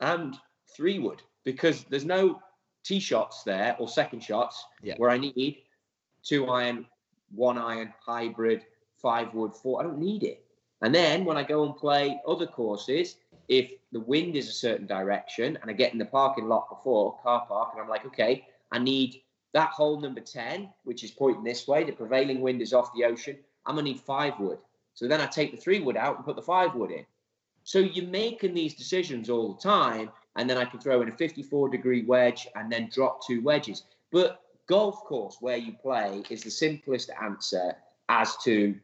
[0.00, 0.36] and
[0.74, 2.40] three wood because there's no
[2.84, 4.94] tee shots there or second shots yeah.
[4.96, 5.58] where I need
[6.22, 6.86] two iron,
[7.34, 8.64] one iron, hybrid,
[8.96, 9.80] five wood, four.
[9.80, 10.44] I don't need it.
[10.80, 13.16] And then when I go and play other courses,
[13.48, 17.18] if the wind is a certain direction and I get in the parking lot before
[17.22, 19.22] car park and I'm like, okay, I need
[19.54, 23.04] that hole number 10, which is pointing this way, the prevailing wind is off the
[23.04, 23.36] ocean.
[23.64, 24.58] I'm going to need five wood.
[24.94, 27.06] So then I take the three wood out and put the five wood in.
[27.64, 30.10] So you're making these decisions all the time.
[30.36, 33.84] And then I can throw in a 54 degree wedge and then drop two wedges.
[34.12, 37.74] But golf course where you play is the simplest answer
[38.08, 38.74] as to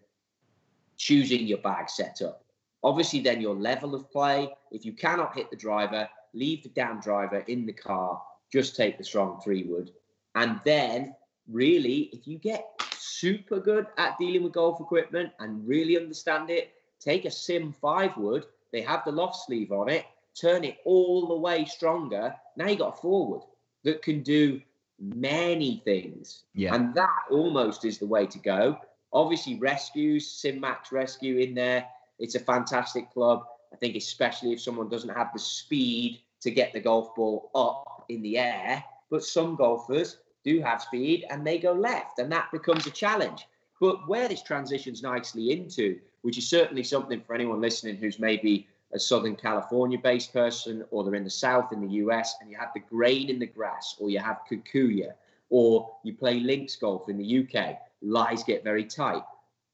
[0.97, 2.45] choosing your bag setup.
[2.83, 4.53] Obviously, then your level of play.
[4.71, 8.21] If you cannot hit the driver, leave the damn driver in the car.
[8.53, 9.91] Just take the strong three wood
[10.35, 11.15] and then,
[11.51, 12.67] really, if you get
[12.99, 18.17] super good at dealing with golf equipment and really understand it, take a Sim 5
[18.17, 22.35] wood, they have the loft sleeve on it, turn it all the way stronger.
[22.57, 23.43] Now you got a forward
[23.85, 24.61] that can do
[24.99, 26.45] many things.
[26.55, 26.75] Yeah.
[26.75, 28.79] And that almost is the way to go.
[29.13, 31.87] Obviously, rescues, Sim Max Rescue in there.
[32.19, 33.45] It's a fantastic club.
[33.73, 38.05] I think, especially if someone doesn't have the speed to get the golf ball up
[38.09, 38.83] in the air.
[39.11, 43.47] But some golfers do have speed and they go left, and that becomes a challenge.
[43.81, 48.69] But where this transitions nicely into, which is certainly something for anyone listening who's maybe
[48.93, 52.57] a Southern California based person, or they're in the South in the US, and you
[52.57, 55.13] have the grain in the grass, or you have Kikuyu,
[55.51, 59.25] or you play links golf in the UK, lies get very tight.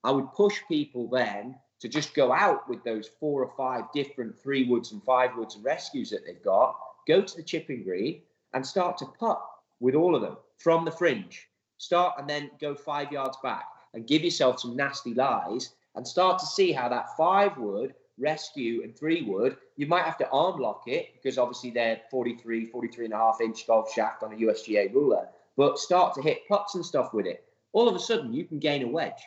[0.02, 4.38] I would push people then to just go out with those four or five different
[4.38, 8.22] three woods and five woods and rescues that they've got, go to the chipping green
[8.54, 9.42] and start to putt
[9.80, 11.48] with all of them from the fringe.
[11.78, 16.38] Start and then go five yards back and give yourself some nasty lies and start
[16.38, 20.60] to see how that five wood rescue and three wood you might have to arm
[20.60, 24.36] lock it because obviously they're 43 43 and a half inch golf shaft on a
[24.36, 27.44] usga ruler but start to hit putts and stuff with it.
[27.72, 29.22] All of a sudden you can gain a wedge.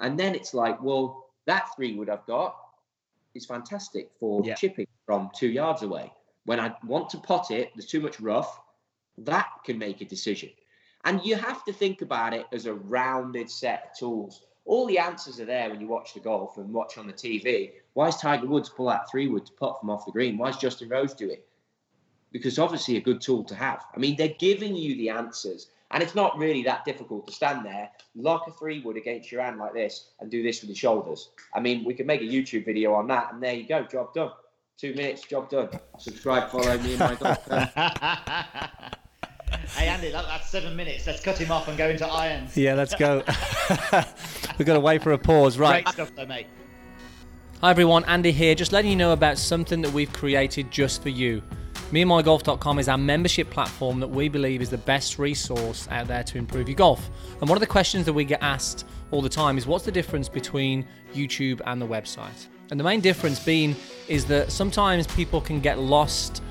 [0.00, 2.54] And then it's like well that three wood i've got
[3.34, 4.54] is fantastic for Yeah.
[4.54, 6.12] chipping from two yards away.
[6.44, 8.60] When i want to pot it there's too much rough
[9.18, 10.50] that can make a decision
[11.06, 14.42] and you have to think about it as a rounded set of tools.
[14.64, 17.70] All the answers are there when you watch the golf and watch on the TV.
[17.94, 20.36] Why is Tiger Woods pull out three wood to putt from off the green?
[20.36, 21.46] Why is Justin Rose do it?
[22.32, 23.84] Because obviously a good tool to have.
[23.94, 25.70] I mean, they're giving you the answers.
[25.92, 29.40] And it's not really that difficult to stand there, lock a three wood against your
[29.42, 31.30] hand like this, and do this with your shoulders.
[31.54, 34.12] I mean, we could make a YouTube video on that, and there you go, job
[34.12, 34.32] done.
[34.76, 35.68] Two minutes, job done.
[36.00, 37.48] Subscribe, follow me, and my golf.
[39.74, 41.06] hey Andy, that, that's seven minutes.
[41.06, 42.56] Let's cut him off and go into irons.
[42.56, 43.22] Yeah, let's go.
[44.58, 45.58] We've got to wait for a pause.
[45.58, 45.84] Right.
[45.84, 46.46] Great stuff, though, mate.
[47.62, 51.08] Hi everyone, Andy here, just letting you know about something that we've created just for
[51.08, 51.42] you.
[51.90, 56.36] MeandMyGolf.com is our membership platform that we believe is the best resource out there to
[56.36, 57.08] improve your golf.
[57.40, 59.92] And one of the questions that we get asked all the time is what's the
[59.92, 62.46] difference between YouTube and the website?
[62.70, 63.74] And the main difference being
[64.08, 66.42] is that sometimes people can get lost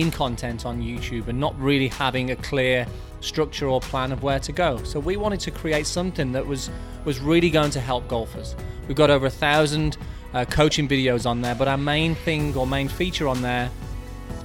[0.00, 2.86] in content on YouTube and not really having a clear
[3.20, 4.82] structure or plan of where to go.
[4.84, 6.70] So we wanted to create something that was
[7.04, 8.54] was really going to help golfers.
[8.86, 9.96] We've got over a thousand
[10.34, 13.70] uh, coaching videos on there, but our main thing or main feature on there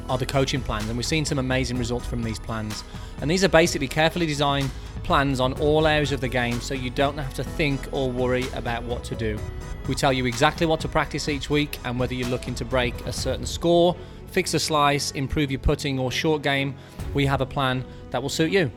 [0.09, 2.83] are the coaching plans, and we've seen some amazing results from these plans.
[3.21, 4.69] And these are basically carefully designed
[5.03, 8.45] plans on all areas of the game so you don't have to think or worry
[8.53, 9.37] about what to do.
[9.87, 13.05] We tell you exactly what to practice each week and whether you're looking to break
[13.05, 13.95] a certain score,
[14.33, 16.75] fix a slice, improve your putting or short game,
[17.13, 18.71] we have a plan that will suit you.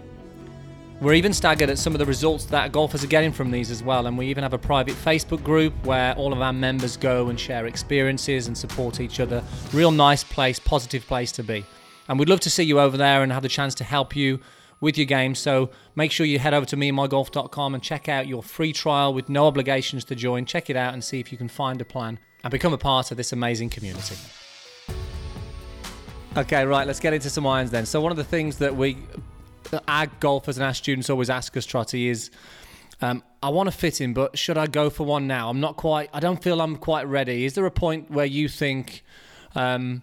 [1.01, 3.83] We're even staggered at some of the results that golfers are getting from these as
[3.83, 7.29] well, and we even have a private Facebook group where all of our members go
[7.29, 9.42] and share experiences and support each other.
[9.75, 11.64] Real nice place, positive place to be.
[12.09, 14.40] And we'd love to see you over there and have the chance to help you
[14.81, 15.35] with your game.
[15.35, 19.29] So make sure you head over to meandmygolf.com and check out your free trial with
[19.29, 20.47] no obligations to join.
[20.47, 23.11] Check it out and see if you can find a plan and become a part
[23.11, 24.16] of this amazing community.
[26.37, 27.87] Okay, right, let's get into some irons then.
[27.87, 28.99] So, one of the things that we,
[29.88, 32.31] our golfers and our students always ask us, Trotty, is
[33.01, 35.49] um, I want to fit in, but should I go for one now?
[35.49, 37.46] I'm not quite, I don't feel I'm quite ready.
[37.46, 39.03] Is there a point where you think,
[39.55, 40.03] um,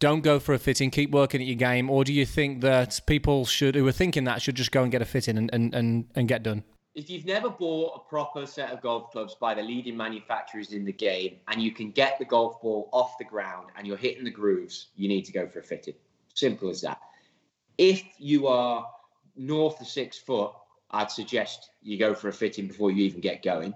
[0.00, 3.00] don't go for a fitting, keep working at your game, or do you think that
[3.06, 5.72] people should, who are thinking that, should just go and get a fitting and, and,
[5.72, 6.64] and, and get done?
[6.98, 10.84] If you've never bought a proper set of golf clubs by the leading manufacturers in
[10.84, 14.24] the game and you can get the golf ball off the ground and you're hitting
[14.24, 15.94] the grooves, you need to go for a fitted.
[16.34, 17.00] Simple as that.
[17.78, 18.84] If you are
[19.36, 20.50] north of six foot,
[20.90, 23.74] I'd suggest you go for a fitting before you even get going.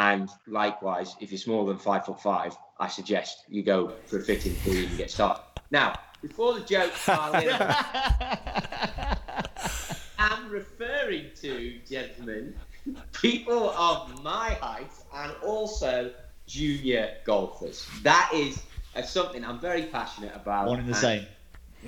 [0.00, 4.22] And likewise, if you're smaller than five foot five, I suggest you go for a
[4.22, 5.44] fitting before you even get started.
[5.70, 9.16] Now, before the jokes pile in,
[10.28, 12.52] I'm referring to, gentlemen,
[13.12, 16.10] people of my height and also
[16.48, 17.86] junior golfers.
[18.02, 18.60] That is
[18.96, 20.66] uh, something I'm very passionate about.
[20.66, 21.26] One in the and same.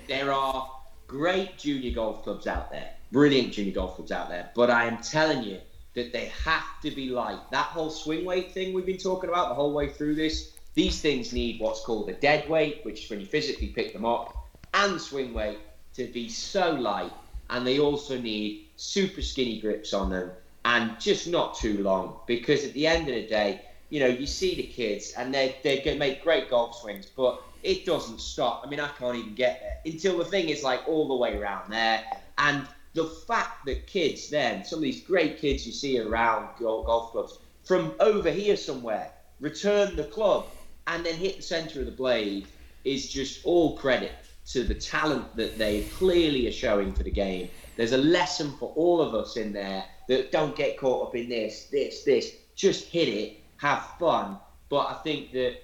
[0.06, 0.70] There are
[1.08, 4.98] great junior golf clubs out there, brilliant junior golf clubs out there, but I am
[4.98, 5.58] telling you
[5.94, 7.40] that they have to be light.
[7.50, 11.00] That whole swing weight thing we've been talking about the whole way through this, these
[11.00, 14.32] things need what's called a dead weight, which is when you physically pick them up,
[14.74, 15.58] and swing weight
[15.94, 17.10] to be so light.
[17.50, 20.32] And they also need super skinny grips on them
[20.64, 24.26] and just not too long because at the end of the day, you know, you
[24.26, 28.62] see the kids and they they can make great golf swings, but it doesn't stop.
[28.64, 31.36] I mean, I can't even get there until the thing is like all the way
[31.36, 32.02] around there.
[32.36, 37.12] And the fact that kids then, some of these great kids you see around golf
[37.12, 40.46] clubs, from over here somewhere, return the club
[40.86, 42.46] and then hit the centre of the blade
[42.84, 44.12] is just all credit
[44.48, 47.50] to the talent that they clearly are showing for the game.
[47.76, 51.28] There's a lesson for all of us in there that don't get caught up in
[51.28, 52.32] this, this, this.
[52.54, 54.38] Just hit it, have fun.
[54.70, 55.56] But I think that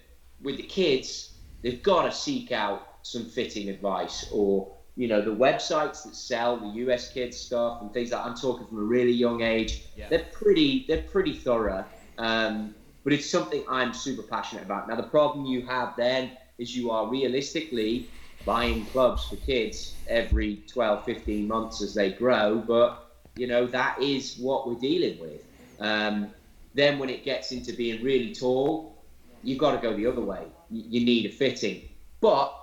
[0.43, 5.31] with the kids, they've got to seek out some fitting advice or you know the
[5.31, 9.13] websites that sell the US kids stuff and things like I'm talking from a really
[9.13, 9.83] young age.
[9.97, 10.09] Yeah.
[10.09, 11.85] They're pretty they're pretty thorough.
[12.17, 14.89] Um, but it's something I'm super passionate about.
[14.89, 18.09] Now the problem you have then is you are realistically
[18.45, 24.01] buying clubs for kids every 12, 15 months as they grow, but you know that
[24.01, 25.43] is what we're dealing with.
[25.81, 26.31] Um,
[26.75, 29.03] then when it gets into being really tall,
[29.43, 30.43] you've got to go the other way.
[30.71, 31.83] You need a fitting.
[32.21, 32.55] But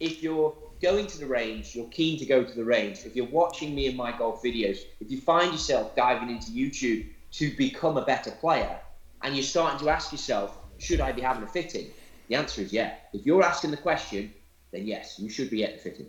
[0.00, 3.26] if you're going to the range, you're keen to go to the range, if you're
[3.26, 7.96] watching me in my golf videos, if you find yourself diving into YouTube to become
[7.96, 8.78] a better player,
[9.22, 11.88] and you're starting to ask yourself, should I be having a fitting?
[12.28, 12.94] The answer is yeah.
[13.12, 14.32] If you're asking the question,
[14.72, 16.06] then yes, you should be at the fitting.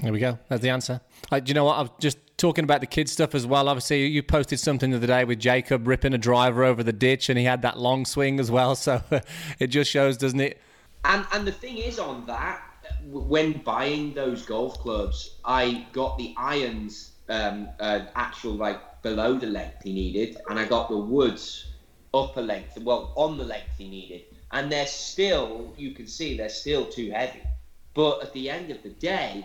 [0.00, 0.38] There we go.
[0.48, 1.00] That's the answer.
[1.30, 1.78] Uh, do you know what?
[1.78, 3.68] I'm just talking about the kids stuff as well.
[3.68, 7.28] Obviously, you posted something the other day with Jacob ripping a driver over the ditch,
[7.28, 8.76] and he had that long swing as well.
[8.76, 9.02] So
[9.58, 10.60] it just shows, doesn't it?
[11.04, 12.62] And and the thing is on that,
[13.10, 19.46] when buying those golf clubs, I got the irons um, uh, actual like below the
[19.46, 21.66] length he needed, and I got the woods
[22.14, 24.22] upper length, well on the length he needed,
[24.52, 27.42] and they're still, you can see they're still too heavy.
[27.98, 29.44] But at the end of the day,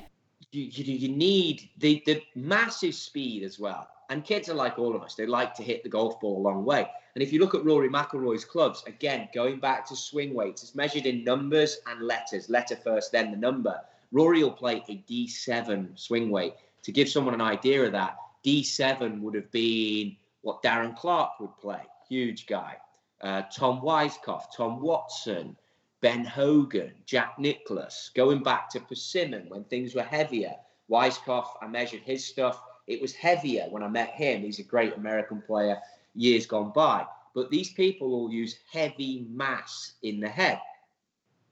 [0.52, 3.90] you, you, you need the, the massive speed as well.
[4.12, 6.46] And kids are like all of us; they like to hit the golf ball a
[6.48, 6.88] long way.
[7.16, 10.76] And if you look at Rory McIlroy's clubs, again going back to swing weights, it's
[10.76, 12.48] measured in numbers and letters.
[12.48, 13.82] Letter first, then the number.
[14.12, 16.54] Rory will play a D7 swing weight.
[16.84, 21.58] To give someone an idea of that, D7 would have been what Darren Clarke would
[21.58, 21.82] play.
[22.08, 22.78] Huge guy.
[23.20, 25.58] Uh, Tom Weiskopf, Tom Watson,
[26.04, 30.54] Ben Hogan, Jack Nicklaus, going back to Persimmon when things were heavier.
[30.92, 32.62] Weiskopf, I measured his stuff.
[32.88, 34.42] It was heavier when I met him.
[34.42, 35.78] He's a great American player
[36.14, 37.06] years gone by.
[37.34, 40.60] But these people all use heavy mass in the head.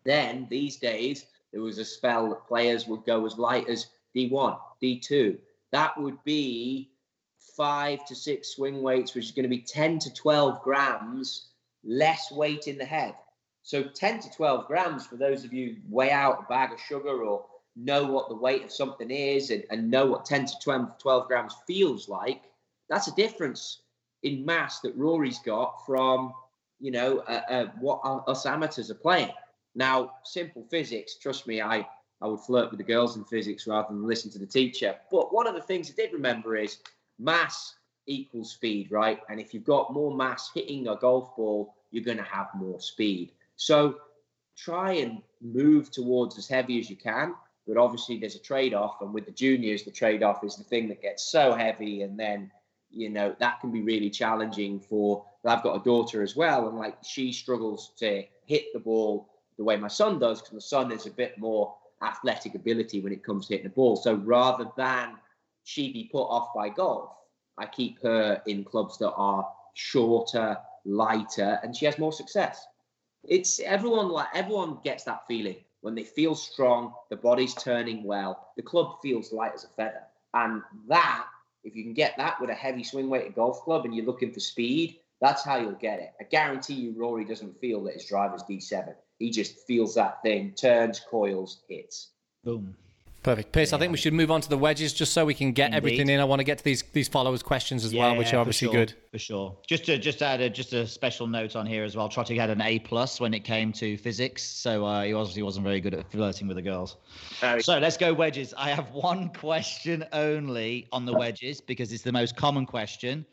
[0.03, 4.59] Then these days, there was a spell that players would go as light as D1,
[4.83, 5.37] D2.
[5.71, 6.91] That would be
[7.55, 11.51] five to six swing weights, which is going to be 10 to 12 grams
[11.85, 13.15] less weight in the head.
[13.63, 17.23] So 10 to 12 grams for those of you weigh out a bag of sugar
[17.23, 17.45] or
[17.75, 21.27] know what the weight of something is and, and know what 10 to 12, 12
[21.27, 22.41] grams feels like,
[22.89, 23.81] that's a difference
[24.23, 26.33] in mass that Rory's got from,
[26.79, 29.31] you know, uh, uh, what us amateurs are playing.
[29.75, 31.87] Now, simple physics, trust me, I,
[32.21, 34.95] I would flirt with the girls in physics rather than listen to the teacher.
[35.09, 36.79] But one of the things I did remember is
[37.17, 37.75] mass
[38.07, 39.19] equals speed, right?
[39.29, 42.79] And if you've got more mass hitting a golf ball, you're going to have more
[42.79, 43.31] speed.
[43.61, 43.97] So
[44.57, 47.35] try and move towards as heavy as you can.
[47.67, 49.01] But obviously, there's a trade off.
[49.01, 52.01] And with the juniors, the trade off is the thing that gets so heavy.
[52.01, 52.51] And then,
[52.89, 55.23] you know, that can be really challenging for.
[55.45, 56.69] I've got a daughter as well.
[56.69, 60.59] And like she struggles to hit the ball the way my son does because my
[60.59, 63.95] son is a bit more athletic ability when it comes to hitting the ball.
[63.95, 65.17] So rather than
[65.65, 67.11] she be put off by golf,
[67.59, 72.65] I keep her in clubs that are shorter, lighter, and she has more success.
[73.27, 78.49] It's everyone like everyone gets that feeling when they feel strong, the body's turning well,
[78.55, 80.03] the club feels light as a feather.
[80.33, 81.25] And that,
[81.63, 84.31] if you can get that with a heavy swing weight golf club and you're looking
[84.31, 86.13] for speed, that's how you'll get it.
[86.19, 88.95] I guarantee you, Rory doesn't feel that his driver's D7.
[89.19, 92.11] He just feels that thing, turns, coils, hits.
[92.43, 92.75] Boom.
[93.23, 93.51] Perfect.
[93.51, 93.75] Pierce, yeah.
[93.75, 95.77] I think we should move on to the wedges just so we can get Indeed.
[95.77, 96.19] everything in.
[96.19, 98.65] I want to get to these these followers' questions as yeah, well, which are obviously
[98.65, 98.93] sure, good.
[99.11, 99.57] For sure.
[99.67, 102.09] Just to just add a, just a special note on here as well.
[102.09, 105.65] Trotty had an A plus when it came to physics, so uh, he obviously wasn't
[105.65, 106.97] very good at flirting with the girls.
[107.59, 108.55] so let's go wedges.
[108.57, 113.23] I have one question only on the wedges because it's the most common question.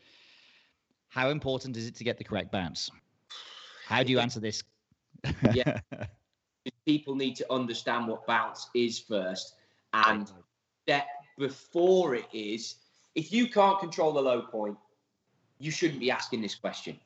[1.09, 2.91] How important is it to get the correct bounce?
[3.87, 4.63] How do you answer this?
[5.55, 5.81] yeah.
[6.85, 9.55] People need to understand what bounce is first
[9.93, 10.31] and
[10.87, 11.07] that
[11.39, 12.77] before it is,
[13.15, 14.77] if you can't control the low point,
[15.59, 16.99] you shouldn't be asking this question.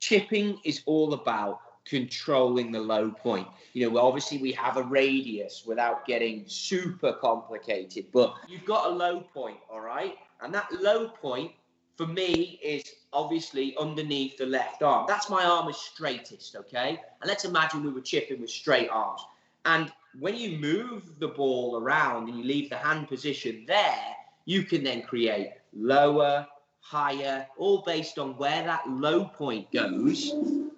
[0.00, 3.46] Chipping is all about controlling the low point.
[3.72, 8.94] You know, obviously we have a radius without getting super complicated, but you've got a
[8.94, 10.16] low point, all right?
[10.40, 11.52] And that low point
[11.96, 15.06] for me is obviously underneath the left arm.
[15.08, 17.00] That's my arm is straightest, okay?
[17.20, 19.22] And let's imagine we were chipping with straight arms.
[19.64, 24.64] And when you move the ball around and you leave the hand position there, You
[24.64, 26.46] can then create lower,
[26.80, 30.32] higher, all based on where that low point goes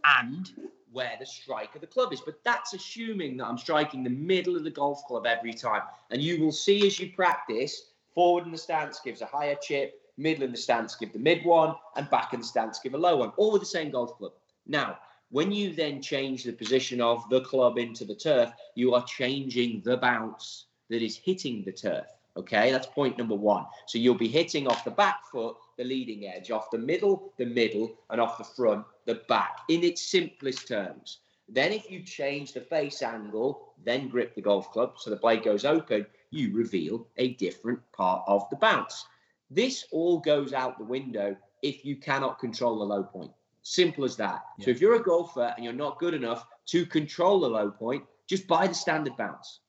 [0.04, 0.50] and
[0.92, 2.20] where the strike of the club is.
[2.20, 5.82] But that's assuming that I'm striking the middle of the golf club every time.
[6.10, 10.00] And you will see as you practice, forward in the stance gives a higher chip,
[10.16, 12.98] middle in the stance give the mid one, and back in the stance give a
[12.98, 14.32] low one, all with the same golf club.
[14.66, 14.98] Now,
[15.30, 19.82] when you then change the position of the club into the turf, you are changing
[19.84, 22.06] the bounce that is hitting the turf.
[22.36, 23.64] Okay, that's point number one.
[23.86, 27.46] So you'll be hitting off the back foot, the leading edge, off the middle, the
[27.46, 31.18] middle, and off the front, the back, in its simplest terms.
[31.48, 35.44] Then, if you change the face angle, then grip the golf club so the blade
[35.44, 39.06] goes open, you reveal a different part of the bounce.
[39.50, 43.30] This all goes out the window if you cannot control the low point.
[43.64, 44.44] Simple as that.
[44.58, 44.66] Yeah.
[44.66, 48.04] So if you're a golfer and you're not good enough to control the low point,
[48.28, 49.60] just buy the standard bounce.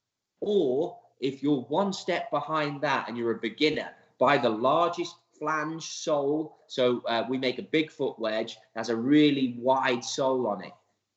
[0.41, 3.89] Or if you're one step behind that and you're a beginner,
[4.19, 6.57] buy the largest flange sole.
[6.67, 10.63] So uh, we make a big foot wedge that has a really wide sole on
[10.63, 10.73] it.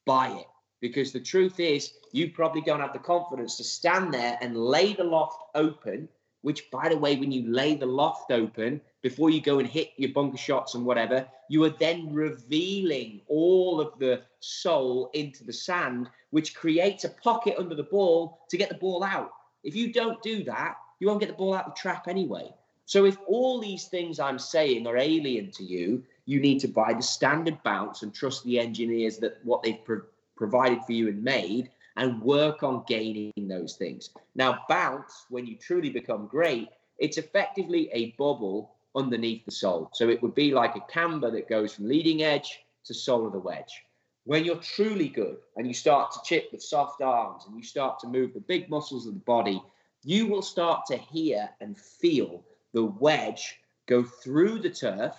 [0.06, 0.46] Buy it
[0.80, 4.94] because the truth is you probably don't have the confidence to stand there and lay
[4.94, 6.08] the loft open.
[6.42, 9.90] Which, by the way, when you lay the loft open before you go and hit
[9.96, 15.52] your bunker shots and whatever, you are then revealing all of the sole into the
[15.52, 19.32] sand, which creates a pocket under the ball to get the ball out.
[19.64, 22.52] If you don't do that, you won't get the ball out of the trap anyway.
[22.86, 26.94] So if all these things I'm saying are alien to you, you need to buy
[26.94, 30.02] the standard bounce and trust the engineers that what they've pro-
[30.36, 34.10] provided for you and made and work on gaining those things.
[34.36, 36.68] Now, bounce, when you truly become great,
[36.98, 39.90] it's effectively a bubble underneath the sole.
[39.92, 43.32] So it would be like a camber that goes from leading edge to sole of
[43.32, 43.82] the wedge.
[44.24, 47.98] When you're truly good and you start to chip with soft arms and you start
[48.00, 49.60] to move the big muscles of the body,
[50.04, 52.44] you will start to hear and feel
[52.74, 55.16] the wedge go through the turf.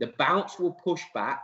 [0.00, 1.42] The bounce will push back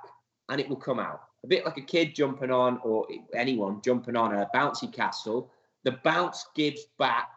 [0.48, 1.20] and it will come out.
[1.44, 5.50] A bit like a kid jumping on, or anyone jumping on a bouncy castle.
[5.82, 7.36] The bounce gives back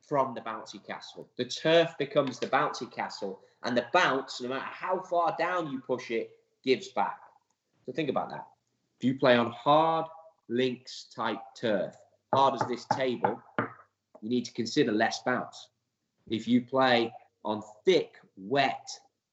[0.00, 1.28] from the bouncy castle.
[1.36, 5.80] The turf becomes the bouncy castle, and the bounce, no matter how far down you
[5.80, 6.30] push it,
[6.64, 7.20] gives back.
[7.84, 8.46] So think about that.
[8.98, 10.06] If you play on hard
[10.48, 11.94] links type turf,
[12.32, 13.42] hard as this table,
[14.22, 15.68] you need to consider less bounce.
[16.30, 17.12] If you play
[17.44, 18.88] on thick, wet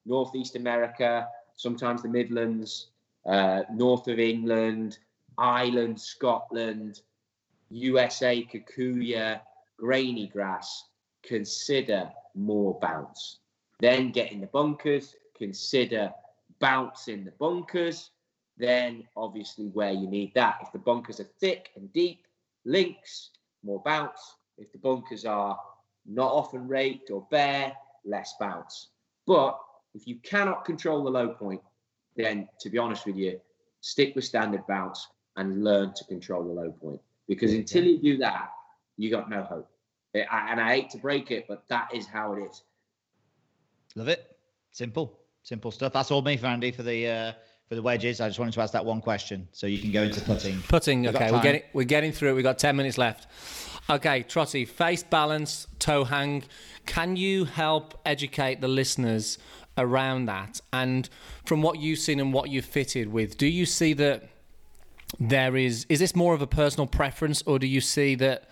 [0.05, 2.88] Northeast America, sometimes the Midlands,
[3.26, 4.97] uh, north of England,
[5.38, 7.01] Ireland, Scotland,
[7.69, 9.39] USA, Kikuyu,
[9.78, 10.86] grainy grass,
[11.24, 13.39] consider more bounce.
[13.80, 16.13] Then get in the bunkers, consider
[16.59, 18.11] bounce in the bunkers.
[18.57, 20.59] Then, obviously, where you need that.
[20.61, 22.28] If the bunkers are thick and deep,
[22.65, 23.32] links,
[23.63, 24.36] more bounce.
[24.57, 25.57] If the bunkers are
[26.05, 27.74] not often raked or bare,
[28.05, 28.89] less bounce.
[29.26, 29.59] But
[29.93, 31.61] if you cannot control the low point,
[32.16, 33.39] then to be honest with you,
[33.82, 35.07] stick with standard bounce
[35.38, 36.99] and learn to control the low point.
[37.28, 38.49] Because until you do that,
[38.97, 39.70] you got no hope.
[40.14, 42.64] and I hate to break it, but that is how it is.
[43.95, 44.38] Love it.
[44.72, 45.93] Simple, simple stuff.
[45.93, 47.32] That's all me, Andy, for the uh,
[47.68, 48.22] for the wedges.
[48.22, 50.62] I just wanted to ask that one question, so you can go into putting.
[50.64, 51.01] Putting.
[51.01, 52.34] We've okay, we're getting we're getting through it.
[52.34, 53.28] We've got ten minutes left.
[53.89, 56.43] Okay, Trotty, face balance, toe hang.
[56.86, 59.38] Can you help educate the listeners
[59.78, 60.59] around that?
[60.74, 61.09] And
[61.45, 64.30] from what you've seen and what you've fitted with, do you see that
[65.19, 68.49] there is is this more of a personal preference, or do you see that?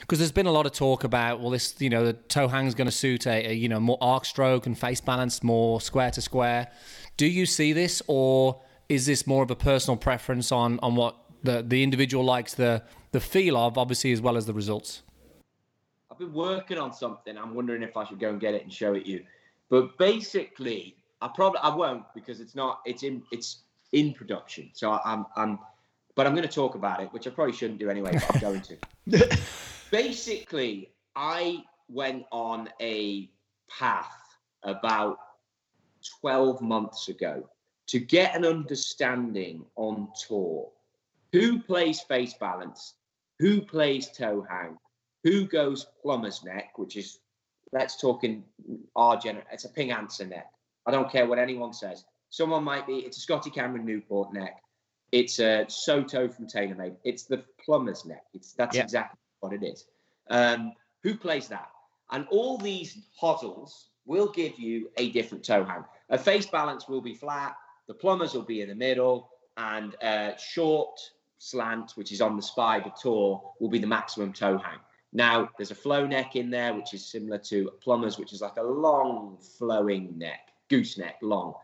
[0.00, 2.74] Because there's been a lot of talk about well, this you know the toe hang's
[2.74, 6.10] going to suit a, a you know more arc stroke and face balance, more square
[6.10, 6.68] to square.
[7.16, 11.16] Do you see this, or is this more of a personal preference on on what
[11.42, 15.02] the the individual likes the the feel of, obviously, as well as the results?
[16.10, 17.36] I've been working on something.
[17.36, 19.24] I'm wondering if I should go and get it and show it you.
[19.70, 23.62] But basically, I probably I won't because it's not it's in it's
[23.92, 24.70] in production.
[24.74, 25.58] So I'm I'm
[26.16, 28.12] but I'm going to talk about it, which I probably shouldn't do anyway.
[28.12, 29.38] But I'm going to.
[29.90, 33.30] basically, I went on a
[33.68, 35.16] path about
[36.20, 37.48] 12 months ago
[37.86, 40.70] to get an understanding on tour
[41.32, 42.94] who plays face balance,
[43.38, 44.76] who plays toe hang,
[45.24, 47.20] who goes plumber's neck, which is
[47.72, 48.44] let's talk in
[48.96, 49.42] our gener.
[49.52, 50.50] It's a Ping Anser neck.
[50.86, 52.04] I don't care what anyone says.
[52.30, 52.98] Someone might be.
[52.98, 54.62] It's a Scotty Cameron Newport neck.
[55.12, 56.96] It's a Soto from TaylorMade.
[57.04, 58.24] It's the plumber's neck.
[58.32, 58.82] It's that's yeah.
[58.82, 59.86] exactly what it is.
[60.30, 61.68] Um, who plays that?
[62.12, 65.84] And all these hosels will give you a different toe hang.
[66.10, 67.56] A face balance will be flat.
[67.88, 70.98] The plumbers will be in the middle, and uh, short
[71.38, 74.78] slant, which is on the Spider Tour, will be the maximum toe hang.
[75.12, 78.40] Now, there's a flow neck in there, which is similar to a plumber's, which is
[78.40, 81.54] like a long flowing neck, gooseneck long.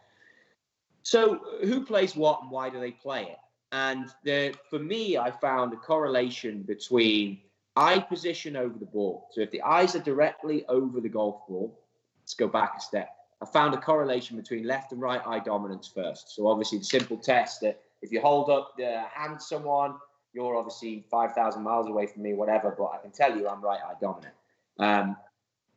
[1.03, 3.39] So, who plays what and why do they play it?
[3.71, 7.39] And the, for me, I found a correlation between
[7.77, 9.29] eye position over the ball.
[9.31, 11.79] So, if the eyes are directly over the golf ball,
[12.21, 13.11] let's go back a step.
[13.41, 16.35] I found a correlation between left and right eye dominance first.
[16.35, 19.95] So, obviously, the simple test that if you hold up the hand someone,
[20.37, 23.81] you're obviously 5,000 miles away from me, whatever, but I can tell you I'm right
[23.81, 24.35] eye dominant.
[24.79, 25.17] Um,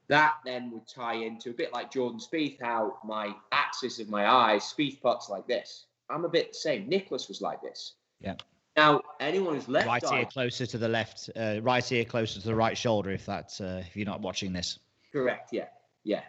[0.09, 4.27] that then would tie into a bit like Jordan Spieth, how my axis of my
[4.27, 5.85] eyes, Spieth puts like this.
[6.09, 6.89] I'm a bit the same.
[6.89, 7.93] Nicklaus was like this.
[8.19, 8.35] Yeah.
[8.75, 12.41] Now, anyone who's left right eye, ear closer to the left, uh, right ear closer
[12.41, 13.11] to the right shoulder.
[13.11, 14.79] If that's uh, if you're not watching this,
[15.11, 15.67] correct, yeah,
[16.03, 16.21] yeah.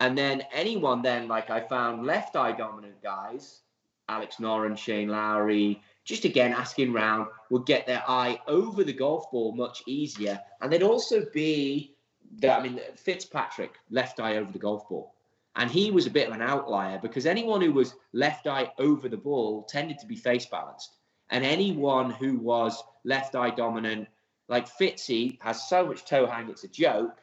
[0.00, 3.60] And then anyone then, like I found left eye dominant guys,
[4.08, 9.30] Alex Noren, Shane Lowry, just again asking round, would get their eye over the golf
[9.30, 11.94] ball much easier, and they'd also be
[12.38, 15.14] that I mean, Fitzpatrick left eye over the golf ball.
[15.56, 19.08] And he was a bit of an outlier because anyone who was left eye over
[19.08, 20.92] the ball tended to be face balanced.
[21.30, 24.08] And anyone who was left eye dominant,
[24.48, 27.20] like Fitzy, has so much toe hang, it's a joke.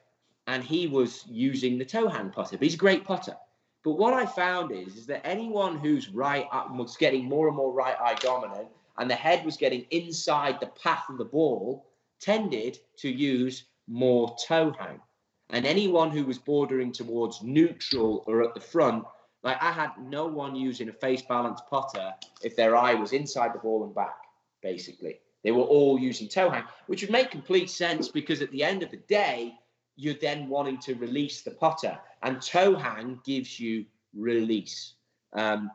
[0.47, 2.57] And he was using the toe hang putter.
[2.57, 3.37] But he's a great putter.
[3.83, 7.57] But what I found is, is that anyone who's right uh, was getting more and
[7.57, 11.85] more right eye dominant and the head was getting inside the path of the ball
[12.21, 15.01] tended to use more toe hang.
[15.49, 19.03] And anyone who was bordering towards neutral or at the front,
[19.43, 23.53] like I had no one using a face balance putter if their eye was inside
[23.53, 24.15] the ball and back,
[24.61, 25.19] basically.
[25.43, 28.81] They were all using toe hang, which would make complete sense because at the end
[28.81, 29.53] of the day,
[29.95, 33.85] you're then wanting to release the putter, and toe hang gives you
[34.15, 34.93] release.
[35.33, 35.71] Um,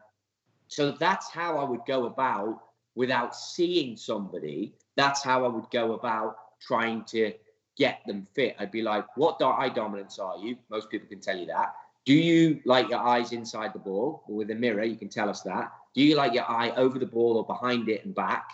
[0.69, 2.61] so that's how I would go about
[2.95, 4.75] without seeing somebody.
[4.97, 7.33] That's how I would go about trying to
[7.77, 8.57] get them fit.
[8.59, 10.57] I'd be like, what eye dominance are you?
[10.69, 11.75] Most people can tell you that.
[12.05, 14.83] Do you like your eyes inside the ball or with a mirror?
[14.83, 15.71] You can tell us that.
[15.95, 18.51] Do you like your eye over the ball or behind it and back?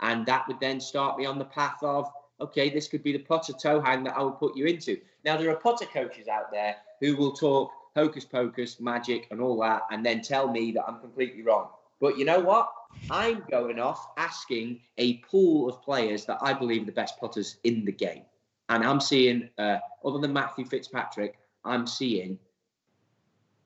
[0.00, 2.10] And that would then start me on the path of,
[2.42, 4.98] okay, this could be the putter toe hang that I would put you into.
[5.24, 9.60] Now, there are putter coaches out there who will talk hocus pocus, magic, and all
[9.60, 11.68] that, and then tell me that I'm completely wrong.
[12.00, 12.68] But you know what?
[13.10, 17.58] I'm going off asking a pool of players that I believe are the best putters
[17.64, 18.22] in the game.
[18.68, 22.38] And I'm seeing, uh, other than Matthew Fitzpatrick, I'm seeing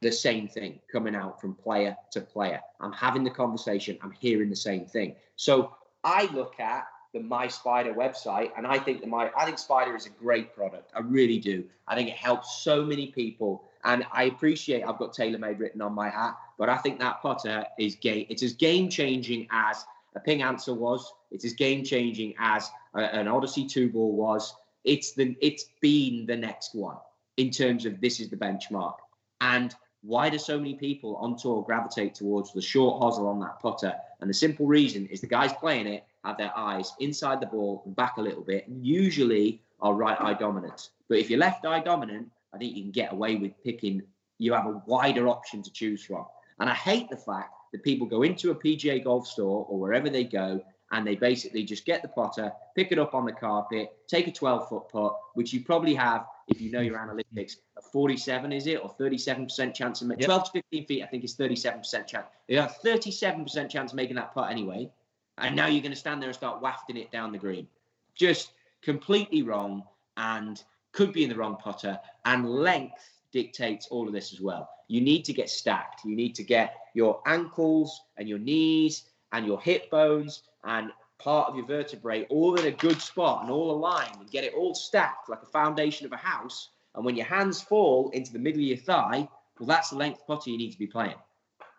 [0.00, 2.60] the same thing coming out from player to player.
[2.80, 5.16] I'm having the conversation, I'm hearing the same thing.
[5.36, 5.74] So
[6.04, 9.96] I look at the My Spider website, and I think the My I think Spider
[9.96, 10.92] is a great product.
[10.94, 11.64] I really do.
[11.88, 15.94] I think it helps so many people, and I appreciate I've got TaylorMade written on
[15.94, 18.26] my hat, but I think that putter is game.
[18.28, 21.12] It's as game changing as a Ping Anser was.
[21.30, 24.54] It's as game changing as a, an Odyssey two ball was
[24.86, 26.96] it's the it's been the next one
[27.36, 28.94] in terms of this is the benchmark.
[29.40, 33.58] And why do so many people on tour gravitate towards the short hosel on that
[33.60, 33.94] putter?
[34.20, 37.82] And the simple reason is the guys playing it have their eyes inside the ball
[37.84, 40.90] and back a little bit, and usually are right eye dominant.
[41.08, 44.02] But if you're left eye dominant, I think you can get away with picking.
[44.38, 46.24] You have a wider option to choose from.
[46.58, 50.08] And I hate the fact that people go into a PGA golf store or wherever
[50.08, 50.62] they go
[50.92, 54.32] and they basically just get the putter, pick it up on the carpet, take a
[54.32, 57.56] 12 foot putt, which you probably have if you know your analytics.
[57.76, 60.28] A 47 is it or 37% chance of making yep.
[60.28, 61.02] 12 to 15 feet?
[61.02, 62.26] I think is 37% chance.
[62.48, 64.90] You have 37% chance of making that putt anyway,
[65.38, 67.66] and now you're going to stand there and start wafting it down the green.
[68.14, 69.82] Just completely wrong,
[70.16, 71.98] and could be in the wrong putter.
[72.24, 74.68] And length dictates all of this as well.
[74.88, 76.04] You need to get stacked.
[76.04, 81.48] You need to get your ankles and your knees and your hip bones and part
[81.48, 84.74] of your vertebrae all in a good spot and all aligned and get it all
[84.74, 86.70] stacked like a foundation of a house.
[86.94, 90.26] And when your hands fall into the middle of your thigh, well, that's the length
[90.26, 91.16] putter you need to be playing.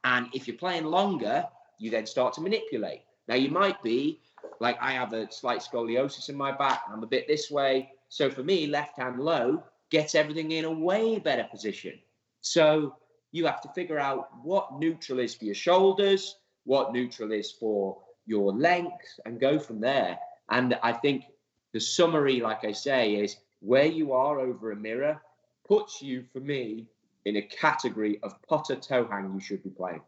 [0.03, 1.45] And if you're playing longer,
[1.79, 3.01] you then start to manipulate.
[3.27, 4.21] Now, you might be
[4.59, 7.91] like I have a slight scoliosis in my back, I'm a bit this way.
[8.09, 11.93] So for me, left hand low gets everything in a way better position.
[12.41, 12.95] So
[13.31, 17.97] you have to figure out what neutral is for your shoulders, what neutral is for
[18.27, 20.19] your length, and go from there.
[20.49, 21.25] And I think
[21.73, 25.19] the summary, like I say, is where you are over a mirror
[25.67, 26.85] puts you, for me,
[27.25, 30.01] in a category of putter toe hang you should be playing.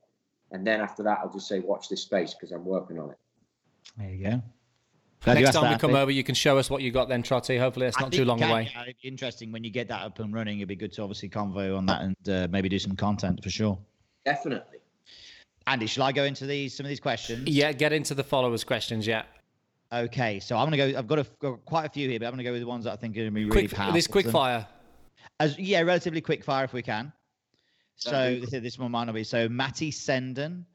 [0.51, 3.17] And then after that, I'll just say, watch this space because I'm working on it.
[3.97, 4.41] There you go.
[5.24, 7.57] Glad Next time we come over, you can show us what you got then, Trotty.
[7.57, 8.72] Hopefully, it's not too long can, away.
[8.74, 10.59] Yeah, it'd be interesting when you get that up and running.
[10.59, 13.49] It'd be good to obviously convo on that and uh, maybe do some content for
[13.49, 13.78] sure.
[14.24, 14.78] Definitely.
[15.70, 17.47] Andy, shall I go into these some of these questions?
[17.47, 19.05] Yeah, get into the followers' questions.
[19.05, 19.24] Yeah.
[19.93, 20.97] Okay, so I'm gonna go.
[20.97, 22.86] I've got, a, got quite a few here, but I'm gonna go with the ones
[22.86, 23.93] that I think are gonna be really quick, powerful.
[23.93, 24.65] this quick fire.
[25.39, 27.13] As yeah, relatively quick fire if we can.
[27.95, 29.24] So this, this one might not be.
[29.24, 30.65] So Matty Senden,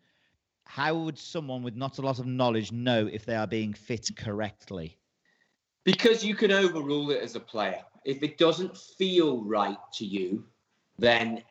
[0.64, 4.08] how would someone with not a lot of knowledge know if they are being fit
[4.16, 4.96] correctly?
[5.82, 7.80] Because you can overrule it as a player.
[8.04, 10.44] If it doesn't feel right to you,
[10.98, 11.42] then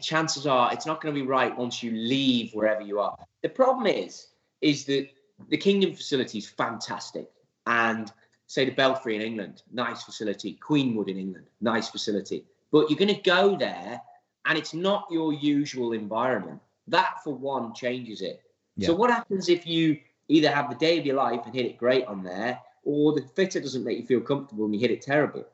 [0.00, 3.16] chances are it's not going to be right once you leave wherever you are.
[3.42, 4.28] The problem is,
[4.60, 5.08] is that
[5.48, 7.28] the Kingdom facility is fantastic,
[7.66, 8.12] and
[8.46, 10.54] say the Belfry in England, nice facility.
[10.54, 12.44] Queenwood in England, nice facility.
[12.72, 14.00] But you're going to go there,
[14.46, 16.60] and it's not your usual environment.
[16.86, 18.42] That, for one, changes it.
[18.80, 19.98] So what happens if you
[20.28, 23.22] either have the day of your life and hit it great on there, or the
[23.22, 25.44] fitter doesn't make you feel comfortable and you hit it terrible?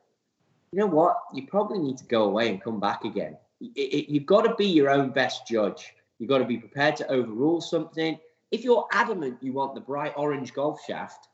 [0.72, 1.16] You know what?
[1.32, 3.36] You probably need to go away and come back again.
[3.74, 5.94] It- it- you've got to be your own best judge.
[6.18, 8.18] You've got to be prepared to overrule something.
[8.50, 11.28] If you're adamant you want the bright orange golf shaft,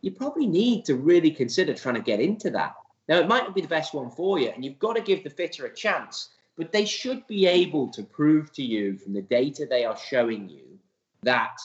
[0.00, 2.74] you probably need to really consider trying to get into that.
[3.08, 5.24] Now, it might not be the best one for you, and you've got to give
[5.24, 9.22] the fitter a chance, but they should be able to prove to you from the
[9.22, 10.78] data they are showing you
[11.22, 11.56] that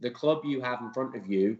[0.00, 1.56] the club you have in front of you,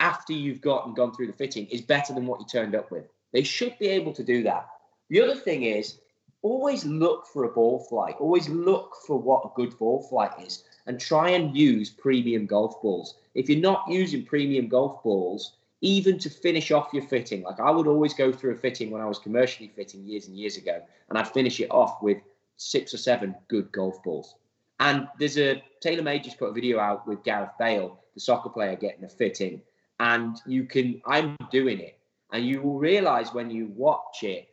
[0.00, 2.90] after you've got and gone through the fitting, is better than what you turned up
[2.90, 3.08] with.
[3.32, 4.68] They should be able to do that.
[5.08, 5.98] The other thing is
[6.42, 10.64] always look for a ball flight, always look for what a good ball flight is,
[10.86, 13.16] and try and use premium golf balls.
[13.34, 17.70] If you're not using premium golf balls, even to finish off your fitting, like I
[17.70, 20.82] would always go through a fitting when I was commercially fitting years and years ago,
[21.08, 22.18] and I'd finish it off with
[22.56, 24.34] six or seven good golf balls.
[24.80, 28.76] And there's a TaylorMade just put a video out with Gareth Bale, the soccer player,
[28.76, 29.62] getting a fitting.
[30.00, 31.98] And you can, I'm doing it.
[32.32, 34.48] And you will realize when you watch it,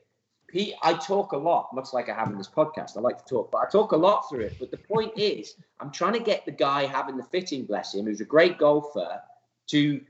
[0.52, 2.98] Pete, I talk a lot, much like I have in this podcast.
[2.98, 4.56] I like to talk, but I talk a lot through it.
[4.60, 8.06] But the point is, I'm trying to get the guy having the fitting, bless him,
[8.06, 9.22] who's a great golfer,
[9.68, 10.02] to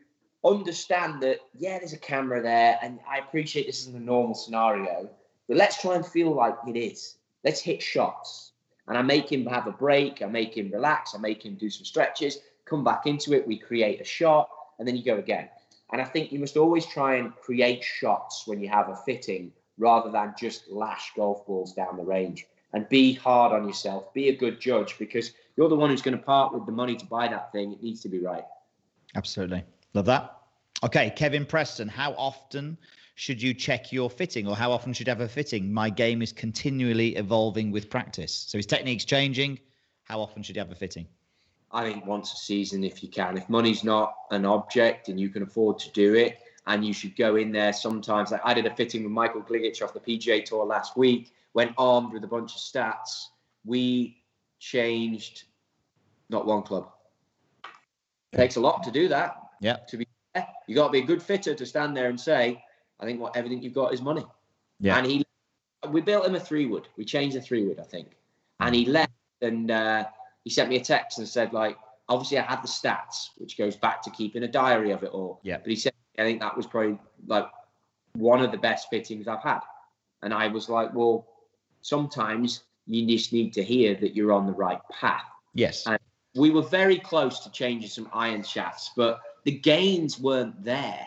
[0.45, 2.79] understand that, yeah, there's a camera there.
[2.81, 5.09] And I appreciate this isn't a normal scenario,
[5.47, 7.17] but let's try and feel like it is.
[7.43, 8.49] Let's hit shots
[8.89, 10.21] and I make him have a break.
[10.21, 11.13] I make him relax.
[11.15, 13.47] I make him do some stretches, come back into it.
[13.47, 15.47] We create a shot, and then you go again.
[15.91, 19.51] And I think you must always try and create shots when you have a fitting
[19.79, 22.45] rather than just lash golf balls down the range.
[22.73, 24.13] And be hard on yourself.
[24.13, 26.95] Be a good judge because you're the one who's going to part with the money
[26.95, 27.73] to buy that thing.
[27.73, 28.43] It needs to be right.
[29.15, 29.63] Absolutely.
[29.95, 30.37] Love that.
[30.83, 32.77] Okay, Kevin Preston, how often
[33.15, 35.73] should you check your fitting or how often should you have a fitting?
[35.73, 38.45] My game is continually evolving with practice.
[38.47, 39.59] So his technique's changing.
[40.03, 41.07] How often should you have a fitting?
[41.71, 43.37] I think once a season if you can.
[43.37, 46.39] If money's not an object and you can afford to do it,
[46.69, 48.31] and you should go in there sometimes.
[48.31, 51.73] Like I did a fitting with Michael Gligic off the PGA Tour last week, went
[51.77, 53.25] armed with a bunch of stats.
[53.65, 54.21] We
[54.59, 55.45] changed
[56.29, 56.91] not one club.
[58.31, 59.35] It takes a lot to do that.
[59.61, 59.77] Yeah.
[59.87, 60.47] To be fair.
[60.67, 62.63] you got to be a good fitter to stand there and say,
[62.99, 64.25] I think what everything you've got is money.
[64.79, 64.97] Yeah.
[64.97, 65.25] And he,
[65.89, 66.87] we built him a three wood.
[66.97, 68.09] We changed the three wood, I think.
[68.59, 69.11] And he left
[69.41, 70.05] and uh,
[70.43, 73.75] he sent me a text and said, like, obviously I had the stats, which goes
[73.75, 75.39] back to keeping a diary of it all.
[75.41, 75.57] Yeah.
[75.57, 77.47] But he said, I think that was probably like
[78.13, 79.61] one of the best fittings I've had.
[80.21, 81.27] And I was like, well,
[81.81, 85.23] sometimes you just need to hear that you're on the right path.
[85.53, 85.85] Yes.
[85.87, 85.99] And
[86.35, 91.05] we were very close to changing some iron shafts, but the gains weren't there.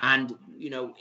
[0.00, 0.94] And, you know,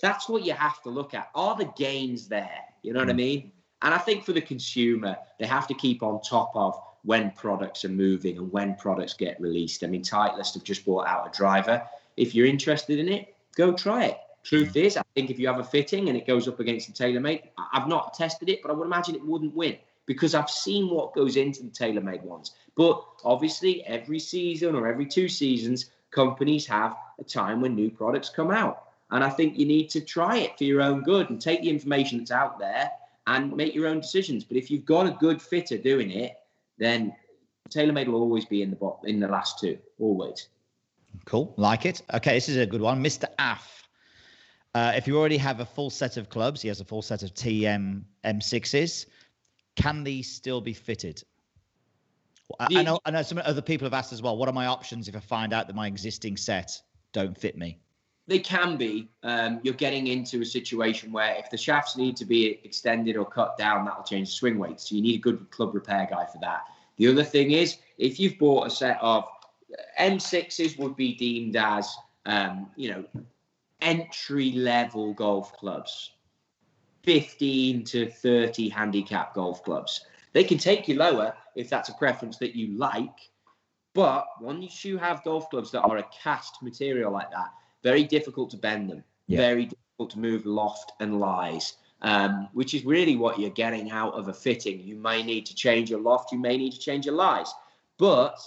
[0.00, 1.30] that's what you have to look at.
[1.34, 2.60] Are the gains there?
[2.82, 3.16] You know what I mm.
[3.16, 3.52] mean?
[3.82, 7.84] And I think for the consumer, they have to keep on top of when products
[7.84, 9.84] are moving and when products get released.
[9.84, 11.82] I mean, Titleist have just brought out a driver.
[12.18, 14.18] If you're interested in it, go try it.
[14.44, 14.78] Truth hmm.
[14.78, 17.42] is, I think if you have a fitting and it goes up against the TaylorMade,
[17.72, 21.14] I've not tested it, but I would imagine it wouldn't win because I've seen what
[21.14, 22.52] goes into the TaylorMade ones.
[22.76, 28.30] But obviously, every season or every two seasons, companies have a time when new products
[28.30, 28.84] come out.
[29.10, 31.70] And I think you need to try it for your own good and take the
[31.70, 32.90] information that's out there
[33.26, 34.44] and make your own decisions.
[34.44, 36.36] But if you've got a good fitter doing it,
[36.78, 37.14] then
[37.70, 40.48] TaylorMade will always be in the bot in the last two, always.
[41.24, 41.54] Cool.
[41.56, 42.02] Like it.
[42.14, 43.02] Okay, this is a good one.
[43.02, 43.24] Mr.
[43.38, 43.88] Aff.
[44.74, 47.22] Uh, if you already have a full set of clubs, he has a full set
[47.22, 49.06] of TM M6s.
[49.76, 51.22] Can these still be fitted?
[52.60, 52.98] I, I know.
[53.04, 54.36] I know some other people have asked as well.
[54.36, 56.80] What are my options if I find out that my existing set
[57.12, 57.78] don't fit me?
[58.26, 59.08] They can be.
[59.22, 63.24] Um, you're getting into a situation where if the shafts need to be extended or
[63.24, 64.80] cut down, that'll change the swing weight.
[64.80, 66.64] So you need a good club repair guy for that.
[66.96, 69.24] The other thing is, if you've bought a set of
[69.98, 71.94] M6s, would be deemed as,
[72.26, 73.04] um, you know,
[73.80, 76.12] entry level golf clubs,
[77.04, 80.04] 15 to 30 handicap golf clubs.
[80.32, 83.30] They can take you lower if that's a preference that you like,
[83.94, 87.48] But once you have golf clubs that are a cast material like that,
[87.82, 89.38] very difficult to bend them, Yeah.
[89.38, 91.76] very difficult to move loft and lies.
[92.02, 94.78] Um, which is really what you're getting out of a fitting.
[94.80, 97.52] You may need to change your loft, you may need to change your lies,
[97.96, 98.38] but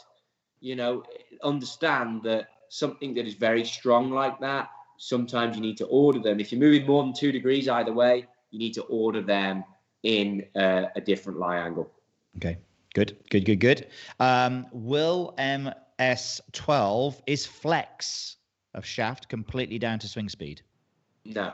[0.62, 1.04] you know,
[1.44, 6.40] understand that something that is very strong like that, sometimes you need to order them.
[6.40, 9.64] If you're moving more than two degrees either way, you need to order them
[10.04, 11.92] in uh, a different lie angle.
[12.38, 12.58] Okay.
[12.94, 13.18] Good.
[13.30, 13.46] Good.
[13.46, 13.60] Good.
[13.60, 13.88] Good.
[14.20, 18.38] Um, will MS12 is flex
[18.74, 20.62] of shaft completely down to swing speed?
[21.26, 21.54] No.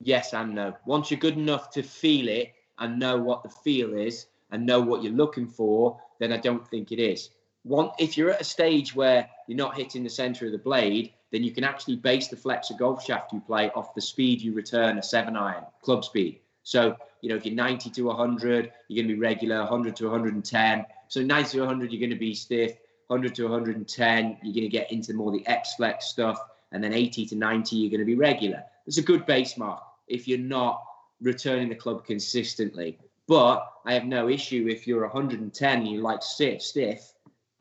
[0.00, 0.74] Yes and no.
[0.84, 4.80] Once you're good enough to feel it and know what the feel is and know
[4.80, 7.30] what you're looking for, then I don't think it is.
[7.64, 11.42] If you're at a stage where you're not hitting the center of the blade, then
[11.42, 14.52] you can actually base the flex of golf shaft you play off the speed you
[14.52, 16.40] return a seven iron, club speed.
[16.62, 20.04] So, you know, if you're 90 to 100, you're going to be regular, 100 to
[20.04, 20.86] 110.
[21.08, 22.76] So 90 to 100, you're going to be stiff.
[23.08, 26.38] 100 to 110, you're going to get into more the X flex stuff.
[26.70, 28.62] And then 80 to 90, you're going to be regular.
[28.86, 30.82] It's a good base mark if you're not
[31.20, 32.98] returning the club consistently.
[33.26, 37.12] But I have no issue if you're 110 and you like stiff, stiff.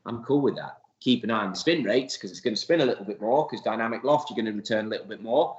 [0.05, 0.81] I'm cool with that.
[0.99, 3.21] Keep an eye on the spin rates because it's going to spin a little bit
[3.21, 5.57] more because dynamic loft, you're going to return a little bit more.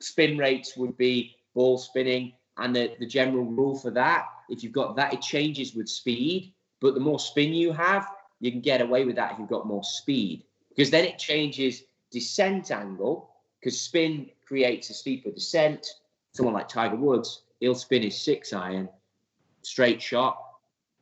[0.00, 2.32] Spin rates would be ball spinning.
[2.58, 6.52] And the, the general rule for that, if you've got that, it changes with speed.
[6.80, 8.08] But the more spin you have,
[8.40, 10.44] you can get away with that if you've got more speed
[10.76, 15.86] because then it changes descent angle because spin creates a steeper descent.
[16.32, 18.88] Someone like Tiger Woods, he'll spin his six iron
[19.62, 20.38] straight shot,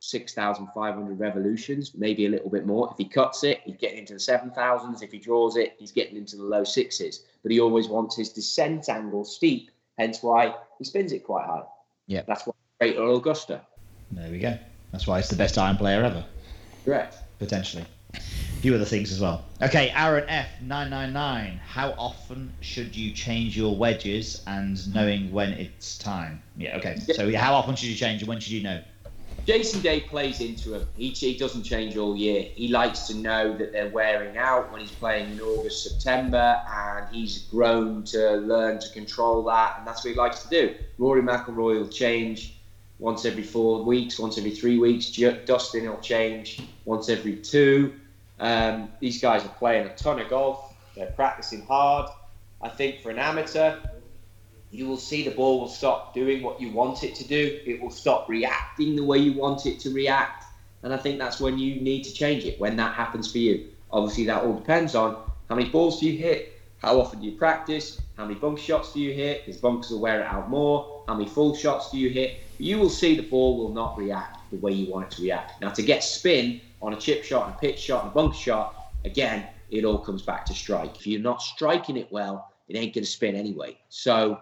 [0.09, 2.89] 6,500 revolutions, maybe a little bit more.
[2.91, 5.01] If he cuts it, he's getting into the 7,000s.
[5.01, 7.25] If he draws it, he's getting into the low sixes.
[7.43, 11.63] But he always wants his descent angle steep, hence why he spins it quite high.
[12.07, 12.21] Yeah.
[12.27, 13.61] That's why great Earl Augusta.
[14.11, 14.57] There we go.
[14.91, 16.23] That's why it's the best iron player ever,
[16.85, 17.17] Correct.
[17.39, 17.85] potentially.
[18.13, 18.19] A
[18.61, 19.43] few other things as well.
[19.61, 21.59] Okay, Aaron F999.
[21.59, 26.41] How often should you change your wedges and knowing when it's time?
[26.57, 26.97] Yeah, okay.
[27.13, 28.81] So how often should you change and when should you know?
[29.45, 30.87] Jason Day plays into him.
[30.97, 32.47] He, he doesn't change all year.
[32.55, 37.07] He likes to know that they're wearing out when he's playing in August, September, and
[37.13, 40.75] he's grown to learn to control that, and that's what he likes to do.
[40.97, 42.57] Rory McIlroy will change
[42.97, 45.11] once every four weeks, once every three weeks.
[45.45, 47.93] Dustin will change once every two.
[48.39, 50.73] Um, these guys are playing a ton of golf.
[50.95, 52.09] They're practicing hard.
[52.61, 53.77] I think for an amateur,
[54.75, 57.59] you will see the ball will stop doing what you want it to do.
[57.65, 60.43] It will stop reacting the way you want it to react.
[60.83, 63.69] And I think that's when you need to change it, when that happens for you.
[63.91, 65.15] Obviously, that all depends on
[65.47, 68.91] how many balls do you hit, how often do you practice, how many bunk shots
[68.93, 71.97] do you hit, because bunkers will wear it out more, how many full shots do
[71.97, 72.39] you hit.
[72.57, 75.61] You will see the ball will not react the way you want it to react.
[75.61, 78.91] Now, to get spin on a chip shot, a pitch shot, and a bunk shot,
[79.05, 80.97] again, it all comes back to strike.
[80.97, 83.77] If you're not striking it well, it ain't going to spin anyway.
[83.89, 84.39] So,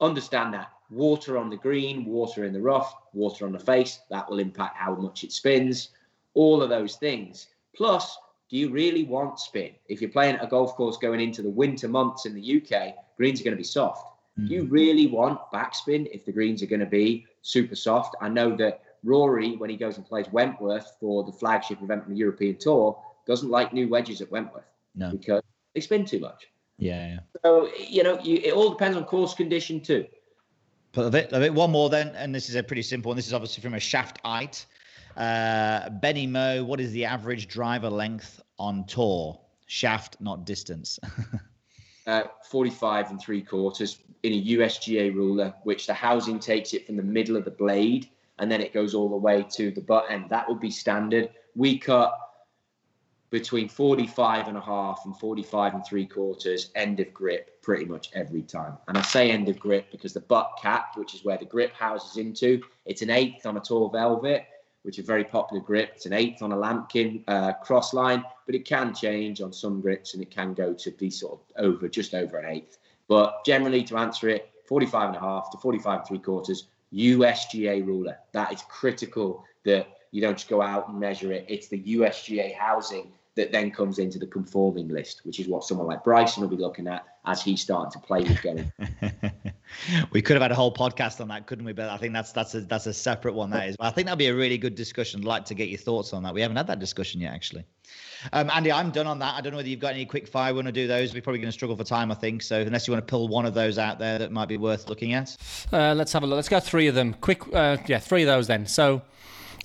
[0.00, 4.28] understand that water on the green, water in the rough, water on the face, that
[4.28, 5.90] will impact how much it spins,
[6.34, 7.48] all of those things.
[7.74, 8.16] Plus,
[8.48, 9.72] do you really want spin?
[9.88, 12.94] If you're playing at a golf course going into the winter months in the UK,
[13.16, 14.06] greens are going to be soft.
[14.36, 14.72] Do you mm-hmm.
[14.72, 18.14] really want backspin if the greens are going to be super soft?
[18.20, 22.10] I know that Rory, when he goes and plays Wentworth for the flagship event on
[22.10, 22.96] the European Tour,
[23.26, 25.10] doesn't like new wedges at Wentworth No.
[25.10, 25.42] because
[25.74, 26.48] they spin too much.
[26.78, 27.18] Yeah, yeah.
[27.44, 30.06] So, you know, you, it all depends on course condition too.
[30.92, 33.16] But a bit, a bit, one more then, and this is a pretty simple one.
[33.16, 34.64] This is obviously from a shaft ite.
[35.16, 39.38] Uh, Benny Mo, what is the average driver length on tour?
[39.66, 40.98] Shaft, not distance.
[42.06, 46.96] uh, 45 and three quarters in a USGA ruler, which the housing takes it from
[46.96, 48.08] the middle of the blade
[48.38, 50.26] and then it goes all the way to the butt end.
[50.30, 51.30] That would be standard.
[51.54, 52.16] We cut
[53.30, 58.10] between 45 and a half and 45 and three quarters end of grip pretty much
[58.14, 58.78] every time.
[58.88, 61.74] And I say end of grip because the butt cap, which is where the grip
[61.74, 64.46] houses into, it's an eighth on a Tour Velvet,
[64.82, 65.92] which is a very popular grip.
[65.96, 70.14] It's an eighth on a Lamkin uh, Crossline, but it can change on some grips
[70.14, 72.78] and it can go to be sort of over, just over an eighth.
[73.08, 77.86] But generally, to answer it, 45 and a half to 45 and three quarters, USGA
[77.86, 78.16] ruler.
[78.32, 81.44] That is critical that you don't just go out and measure it.
[81.48, 85.86] It's the USGA housing that then comes into the conforming list, which is what someone
[85.86, 88.72] like Bryson will be looking at as he's starting to play with going.
[90.12, 91.72] we could have had a whole podcast on that, couldn't we?
[91.72, 93.50] But I think that's that's a that's a separate one.
[93.50, 93.76] That is.
[93.76, 95.20] But I think that'd be a really good discussion.
[95.20, 96.34] I'd like to get your thoughts on that.
[96.34, 97.64] We haven't had that discussion yet, actually.
[98.32, 99.36] Um, Andy, I'm done on that.
[99.36, 100.52] I don't know whether you've got any quick fire.
[100.52, 101.14] Want to do those?
[101.14, 102.42] We're probably going to struggle for time, I think.
[102.42, 104.88] So unless you want to pull one of those out there that might be worth
[104.88, 105.36] looking at.
[105.72, 106.36] Uh, let's have a look.
[106.36, 107.14] Let's go three of them.
[107.14, 108.66] Quick, uh, yeah, three of those then.
[108.66, 109.02] So,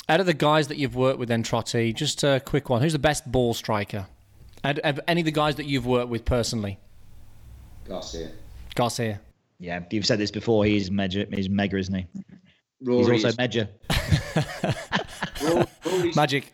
[0.09, 2.81] out of the guys that you've worked with, then Trotty, just a quick one.
[2.81, 4.07] Who's the best ball striker?
[4.63, 6.79] And any of the guys that you've worked with personally?
[7.87, 8.31] Garcia.
[8.75, 9.19] Garcia.
[9.59, 10.65] Yeah, you've said this before.
[10.65, 12.05] He's mega, he's mega, isn't he?
[12.81, 13.69] Rory he's also mega.
[15.41, 16.53] Rory- Rory's, Magic.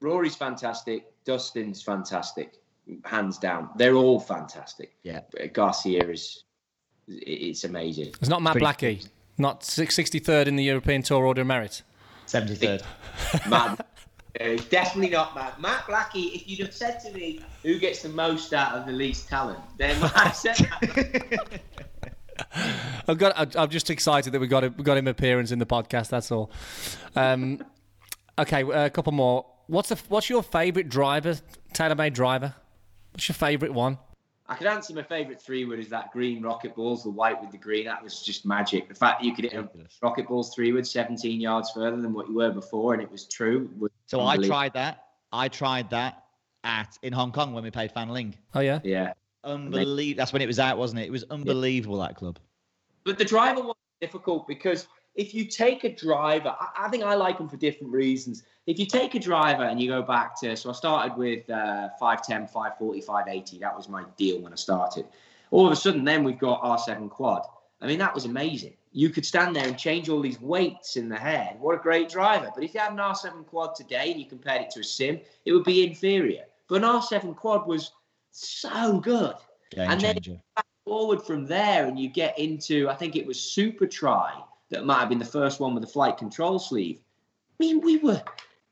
[0.00, 1.06] Rory's fantastic.
[1.24, 2.54] Dustin's fantastic.
[3.04, 3.70] Hands down.
[3.76, 4.94] They're all fantastic.
[5.02, 5.20] Yeah.
[5.30, 6.44] But Garcia is
[7.08, 8.08] it's amazing.
[8.20, 9.08] It's not Matt Pretty Blackie.
[9.38, 11.82] Not 63rd in the European Tour Order of Merit.
[12.26, 12.82] 73rd.
[13.48, 13.86] Matt,
[14.40, 15.60] uh, definitely not Matt.
[15.60, 18.92] Matt Blackie, if you'd have said to me who gets the most out of the
[18.92, 21.60] least talent, then I said that.
[23.08, 23.36] I've got.
[23.38, 26.08] I- I'm just excited that we got him, we got him appearance in the podcast.
[26.08, 26.50] That's all.
[27.14, 27.62] Um,
[28.38, 29.46] okay, a couple more.
[29.66, 31.36] What's the What's your favourite driver?
[31.74, 32.54] TaylorMade driver.
[33.12, 33.98] What's your favourite one?
[34.48, 37.52] I could answer my favourite three wood is that green rocket balls, the white with
[37.52, 37.86] the green.
[37.86, 38.88] That was just magic.
[38.88, 39.98] The fact that you could hit a Ridiculous.
[40.02, 43.26] rocket balls three wood 17 yards further than what you were before, and it was
[43.26, 43.70] true.
[43.78, 45.04] was So I tried that.
[45.32, 46.24] I tried that
[46.64, 48.34] at in Hong Kong when we played Fanling.
[48.54, 48.80] Oh yeah.
[48.84, 49.12] Yeah.
[49.44, 50.18] Unbelievable.
[50.18, 51.06] That's when it was out, wasn't it?
[51.06, 52.38] It was unbelievable that club.
[53.04, 57.14] But the driver was difficult because if you take a driver, I, I think I
[57.14, 58.42] like them for different reasons.
[58.66, 61.88] If you take a driver and you go back to, so I started with uh,
[61.98, 63.58] 510, 540, 580.
[63.58, 65.06] That was my deal when I started.
[65.50, 67.42] All of a sudden, then we've got R7 quad.
[67.80, 68.74] I mean, that was amazing.
[68.92, 71.56] You could stand there and change all these weights in the head.
[71.58, 72.50] What a great driver.
[72.54, 75.20] But if you had an R7 quad today and you compared it to a sim,
[75.44, 76.44] it would be inferior.
[76.68, 77.92] But an R7 quad was
[78.30, 79.34] so good
[79.72, 80.40] Game And then- changer.
[80.84, 84.42] forward from there and you get into I think it was SuperTri
[84.72, 86.98] that might have been the first one with the flight control sleeve.
[87.60, 88.22] I mean, we were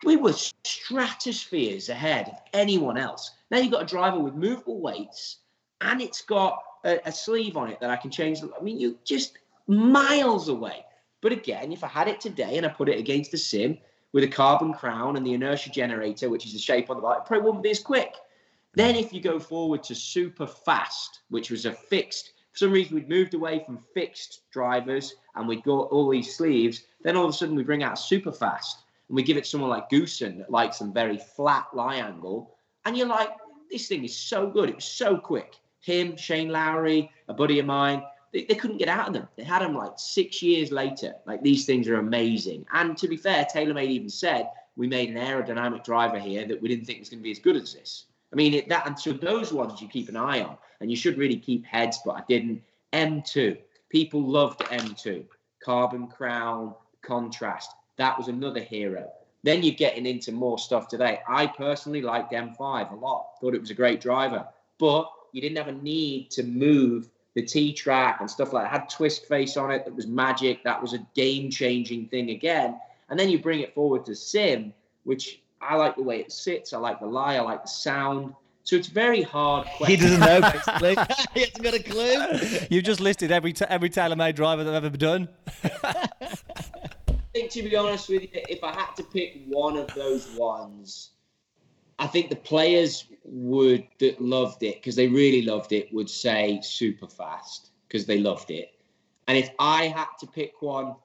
[0.04, 3.30] we were stratospheres ahead of anyone else.
[3.50, 5.38] Now you've got a driver with movable weights
[5.82, 8.40] and it's got a, a sleeve on it that I can change.
[8.42, 10.84] I mean, you're just miles away.
[11.20, 13.76] But again, if I had it today and I put it against the sim
[14.12, 17.18] with a carbon crown and the inertia generator, which is the shape on the bike,
[17.18, 18.14] it probably wouldn't be as quick.
[18.74, 22.94] Then, if you go forward to super fast, which was a fixed, for some reason
[22.94, 26.84] we'd moved away from fixed drivers and we'd got all these sleeves.
[27.02, 29.70] Then all of a sudden we bring out super fast and we give it someone
[29.70, 32.56] like Goosen that likes some very flat lie angle.
[32.84, 33.30] And you're like,
[33.70, 34.68] this thing is so good.
[34.68, 35.56] It was so quick.
[35.80, 39.28] Him, Shane Lowry, a buddy of mine, they, they couldn't get out of them.
[39.36, 41.14] They had them like six years later.
[41.26, 42.66] Like these things are amazing.
[42.72, 46.68] And to be fair, TaylorMade even said we made an aerodynamic driver here that we
[46.68, 48.06] didn't think was going to be as good as this.
[48.32, 50.96] I mean, it, that and so those ones you keep an eye on, and you
[50.96, 51.98] should really keep heads.
[52.04, 52.62] But I didn't.
[52.92, 53.56] M2,
[53.88, 55.24] people loved M2,
[55.62, 57.70] carbon crown, contrast.
[57.96, 59.10] That was another hero.
[59.42, 61.20] Then you're getting into more stuff today.
[61.28, 63.38] I personally liked M5 a lot.
[63.40, 64.46] Thought it was a great driver,
[64.78, 68.74] but you didn't have a need to move the T track and stuff like that.
[68.74, 70.64] It had twist face on it that was magic.
[70.64, 72.78] That was a game changing thing again.
[73.08, 74.74] And then you bring it forward to Sim,
[75.04, 76.72] which I like the way it sits.
[76.72, 77.36] I like the lie.
[77.36, 78.34] I like the sound.
[78.64, 79.66] So it's very hard.
[79.86, 80.96] He doesn't know, basically.
[81.34, 82.66] he hasn't got a clue.
[82.70, 85.28] You've just listed every t- every TaylorMade driver that I've ever done.
[85.64, 90.28] I think, to be honest with you, if I had to pick one of those
[90.36, 91.10] ones,
[91.98, 96.60] I think the players would that loved it because they really loved it would say
[96.62, 98.72] super fast because they loved it.
[99.28, 100.96] And if I had to pick one,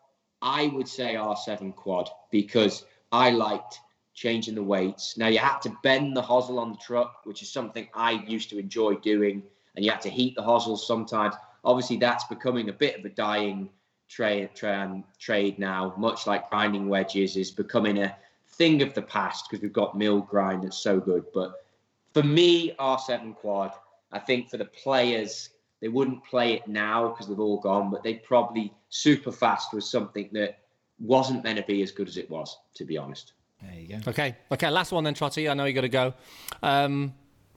[0.42, 3.80] I would say R7 quad because I liked
[4.16, 5.18] changing the weights.
[5.18, 8.50] Now you had to bend the hosel on the truck, which is something I used
[8.50, 9.44] to enjoy doing,
[9.76, 11.36] and you had to heat the hosels sometimes.
[11.64, 13.70] Obviously, that's becoming a bit of a dying
[14.08, 18.16] trade trade, um, trade now, much like grinding wedges is becoming a
[18.48, 21.26] thing of the past because we've got mill grind that's so good.
[21.34, 21.66] But
[22.14, 23.74] for me, R7 quad,
[24.12, 25.50] I think for the players,
[25.82, 29.90] they wouldn't play it now because they've all gone, but they probably super fast was
[29.90, 30.60] something that
[31.00, 33.34] wasn't meant to be as good as it was, to be honest.
[33.62, 34.10] There you go.
[34.12, 34.70] Okay, okay.
[34.70, 35.50] Last one then, Trotty.
[35.50, 36.14] I know you got to go.
[36.62, 37.14] Um,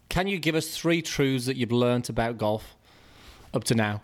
[0.08, 2.76] can you give us three truths that you've learnt about golf
[3.52, 4.02] up to now?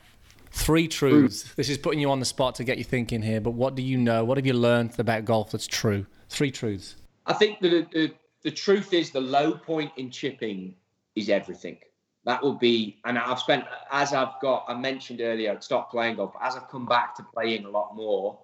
[0.50, 1.52] Three truths.
[1.54, 3.40] This is putting you on the spot to get you thinking here.
[3.40, 4.24] But what do you know?
[4.24, 6.06] What have you learnt about golf that's true?
[6.28, 6.96] Three truths.
[7.26, 10.74] I think the, the the truth is the low point in chipping
[11.16, 11.78] is everything.
[12.24, 14.64] That will be, and I've spent as I've got.
[14.68, 17.70] I mentioned earlier, I'd stopped playing golf, but as I've come back to playing a
[17.70, 18.38] lot more,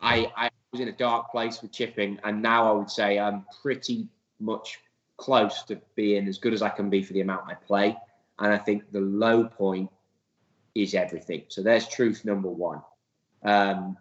[0.00, 3.44] I I was in a dark place with chipping, and now I would say I'm
[3.62, 4.06] pretty
[4.38, 4.78] much
[5.16, 7.96] close to being as good as I can be for the amount I play.
[8.38, 9.90] And I think the low point
[10.74, 11.42] is everything.
[11.48, 12.80] So there's truth number one.
[13.44, 13.96] Um,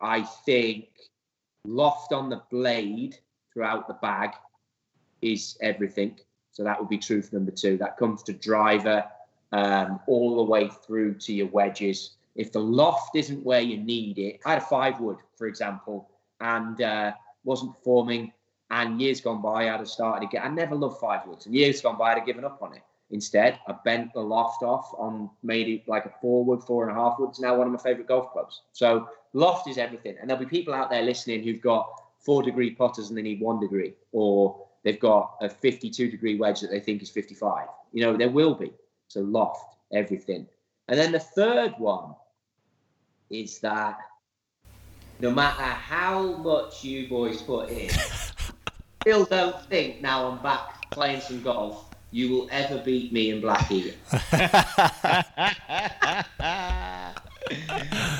[0.00, 0.88] I think
[1.64, 3.18] loft on the blade
[3.52, 4.30] throughout the bag
[5.22, 6.18] is everything.
[6.52, 7.76] So that would be truth number two.
[7.78, 9.04] That comes to driver
[9.52, 12.12] um, all the way through to your wedges.
[12.36, 16.09] If the loft isn't where you need it, I had a five wood, for example,
[16.40, 17.12] and uh,
[17.44, 18.32] wasn't performing,
[18.70, 20.42] and years gone by, I'd have started again.
[20.44, 22.82] I never loved five woods, and years gone by, I'd have given up on it.
[23.12, 26.96] Instead, I bent the loft off on made it like a four wood, four and
[26.96, 27.30] a half wood.
[27.30, 28.62] It's now one of my favourite golf clubs.
[28.72, 31.88] So loft is everything, and there'll be people out there listening who've got
[32.20, 36.60] four degree putters and they need one degree, or they've got a 52 degree wedge
[36.60, 37.66] that they think is 55.
[37.92, 38.72] You know, there will be.
[39.08, 40.46] So loft, everything.
[40.88, 42.14] And then the third one
[43.30, 43.98] is that
[45.20, 47.90] no matter how much you boys put in,
[49.02, 53.40] still don't think now I'm back playing some golf you will ever beat me in
[53.40, 53.96] Blackheath.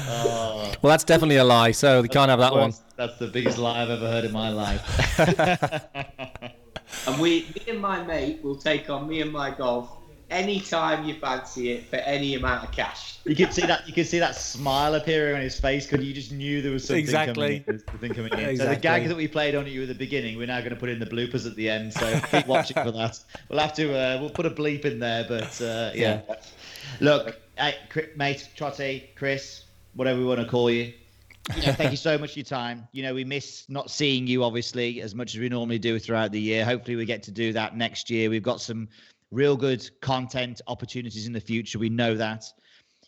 [0.09, 0.73] oh.
[0.81, 1.73] Well, that's definitely a lie.
[1.73, 2.73] So we can't have that one.
[2.97, 5.19] That's the biggest lie I've ever heard in my life.
[7.09, 9.91] and we, me and my mate, will take on me and my golf
[10.31, 13.18] anytime you fancy it for any amount of cash.
[13.24, 16.14] You can see that you can see that smile appearing on his face because you
[16.14, 17.61] just knew there was something exactly.
[17.61, 18.39] coming, something coming in.
[18.39, 18.57] exactly.
[18.57, 20.76] So the gag that we played on you at the beginning, we're now going to
[20.76, 21.93] put in the bloopers at the end.
[21.93, 23.18] So keep watching for that.
[23.49, 26.20] We'll have to uh, we'll put a bleep in there, but uh, yeah.
[26.28, 26.37] yeah.
[27.01, 27.74] Look, hey,
[28.16, 29.64] mate, Trottie, Chris,
[29.95, 30.93] whatever we want to call you.
[31.57, 32.87] You know, thank you so much for your time.
[32.93, 36.33] You know, we miss not seeing you obviously as much as we normally do throughout
[36.33, 36.64] the year.
[36.64, 38.31] Hopefully, we get to do that next year.
[38.31, 38.89] We've got some
[39.31, 41.78] real good content opportunities in the future.
[41.78, 42.45] We know that.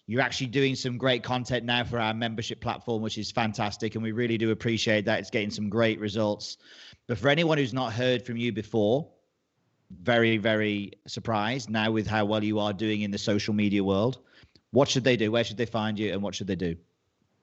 [0.07, 3.95] You're actually doing some great content now for our membership platform, which is fantastic.
[3.95, 5.21] And we really do appreciate that.
[5.21, 6.59] It's getting some great results.
[7.07, 9.09] But for anyone who's not heard from you before,
[10.01, 14.19] very, very surprised now with how well you are doing in the social media world.
[14.71, 15.31] What should they do?
[15.31, 16.13] Where should they find you?
[16.13, 16.77] And what should they do?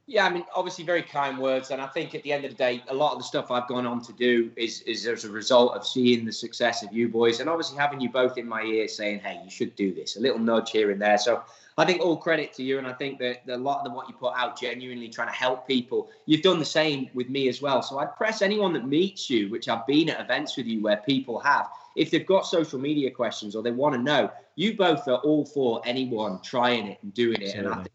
[0.09, 2.57] Yeah, I mean, obviously, very kind words, and I think at the end of the
[2.57, 5.29] day, a lot of the stuff I've gone on to do is is as a
[5.29, 8.63] result of seeing the success of you boys, and obviously having you both in my
[8.63, 11.19] ear saying, "Hey, you should do this," a little nudge here and there.
[11.19, 11.43] So
[11.77, 14.15] I think all credit to you, and I think that a lot of what you
[14.15, 16.09] put out, genuinely trying to help people.
[16.25, 17.83] You've done the same with me as well.
[17.83, 20.97] So I'd press anyone that meets you, which I've been at events with you where
[20.97, 25.07] people have, if they've got social media questions or they want to know, you both
[25.07, 27.59] are all for anyone trying it and doing it, Absolutely.
[27.59, 27.91] and I think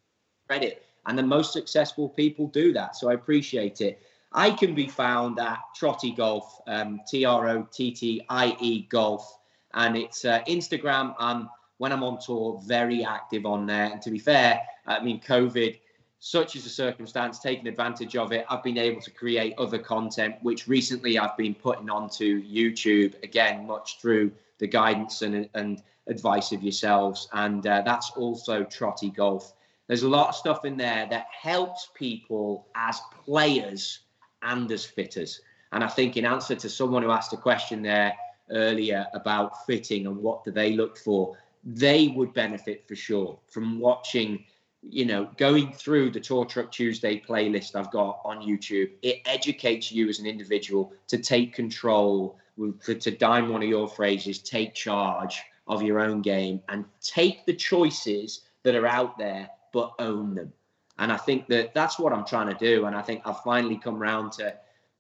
[0.46, 2.96] credit and the most successful people do that.
[2.96, 4.00] So I appreciate it.
[4.32, 8.82] I can be found at Trottie Golf, um, T R O T T I E
[8.88, 9.38] Golf,
[9.74, 11.14] and it's uh, Instagram.
[11.18, 11.48] I'm
[11.78, 13.86] when I'm on tour, very active on there.
[13.86, 15.78] And to be fair, I mean, COVID,
[16.20, 20.36] such is the circumstance, taking advantage of it, I've been able to create other content,
[20.42, 26.52] which recently I've been putting onto YouTube again, much through the guidance and, and advice
[26.52, 27.28] of yourselves.
[27.32, 29.52] And uh, that's also Trottie Golf.
[29.86, 34.00] There's a lot of stuff in there that helps people as players
[34.42, 35.40] and as fitters.
[35.72, 38.14] And I think in answer to someone who asked a question there
[38.50, 43.80] earlier about fitting and what do they look for, they would benefit for sure from
[43.80, 44.44] watching,
[44.82, 48.90] you know, going through the Tour Truck Tuesday playlist I've got on YouTube.
[49.02, 52.38] It educates you as an individual to take control,
[52.84, 57.46] to, to dime one of your phrases, take charge of your own game and take
[57.46, 60.52] the choices that are out there but own them.
[60.98, 62.86] And I think that that's what I'm trying to do.
[62.86, 64.54] And I think I've finally come around to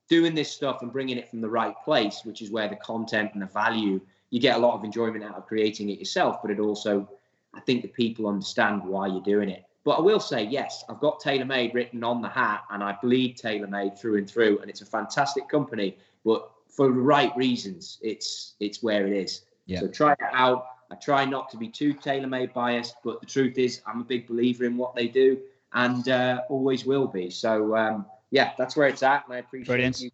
[0.08, 3.30] doing this stuff and bringing it from the right place, which is where the content
[3.32, 4.00] and the value,
[4.30, 7.08] you get a lot of enjoyment out of creating it yourself, but it also,
[7.54, 9.64] I think the people understand why you're doing it.
[9.84, 13.38] But I will say, yes, I've got TaylorMade written on the hat and I bleed
[13.38, 14.58] TaylorMade through and through.
[14.58, 19.42] And it's a fantastic company, but for the right reasons, it's it's where it is.
[19.66, 19.80] Yeah.
[19.80, 20.66] So try it out.
[20.94, 24.28] I try not to be too TaylorMade biased, but the truth is, I'm a big
[24.28, 25.40] believer in what they do,
[25.72, 27.30] and uh, always will be.
[27.30, 30.00] So um, yeah, that's where it's at, and I appreciate Brilliant.
[30.00, 30.10] you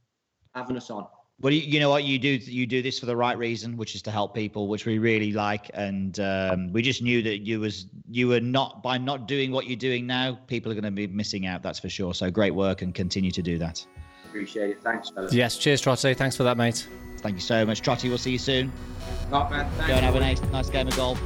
[0.55, 1.07] having us on.
[1.43, 2.29] Well, you know what you do.
[2.29, 5.33] You do this for the right reason, which is to help people, which we really
[5.33, 5.71] like.
[5.75, 9.67] And um, we just knew that you was you were not by not doing what
[9.67, 10.39] you're doing now.
[10.47, 11.63] People are going to be missing out.
[11.63, 12.15] That's for sure.
[12.15, 13.85] So great work, and continue to do that.
[14.27, 14.83] Appreciate it.
[14.83, 15.35] Thanks, fellas.
[15.35, 15.59] Yes.
[15.59, 16.17] Cheers, Trottie.
[16.17, 16.87] Thanks for that, mate.
[17.21, 18.09] Thank you so much, Trottie.
[18.09, 18.73] We'll see you soon.
[19.31, 19.71] Not bad.
[19.87, 21.21] Go and have a nice, nice game of golf.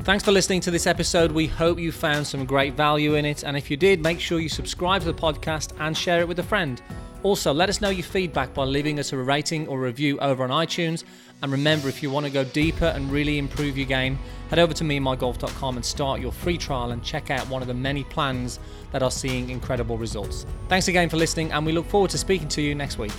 [0.00, 1.30] Thanks for listening to this episode.
[1.30, 3.44] We hope you found some great value in it.
[3.44, 6.38] And if you did, make sure you subscribe to the podcast and share it with
[6.40, 6.82] a friend.
[7.22, 10.50] Also, let us know your feedback by leaving us a rating or review over on
[10.50, 11.04] iTunes.
[11.40, 14.18] And remember, if you want to go deeper and really improve your game,
[14.50, 17.74] head over to meandmygolf.com and start your free trial and check out one of the
[17.74, 18.58] many plans
[18.90, 20.46] that are seeing incredible results.
[20.68, 23.12] Thanks again for listening, and we look forward to speaking to you next week.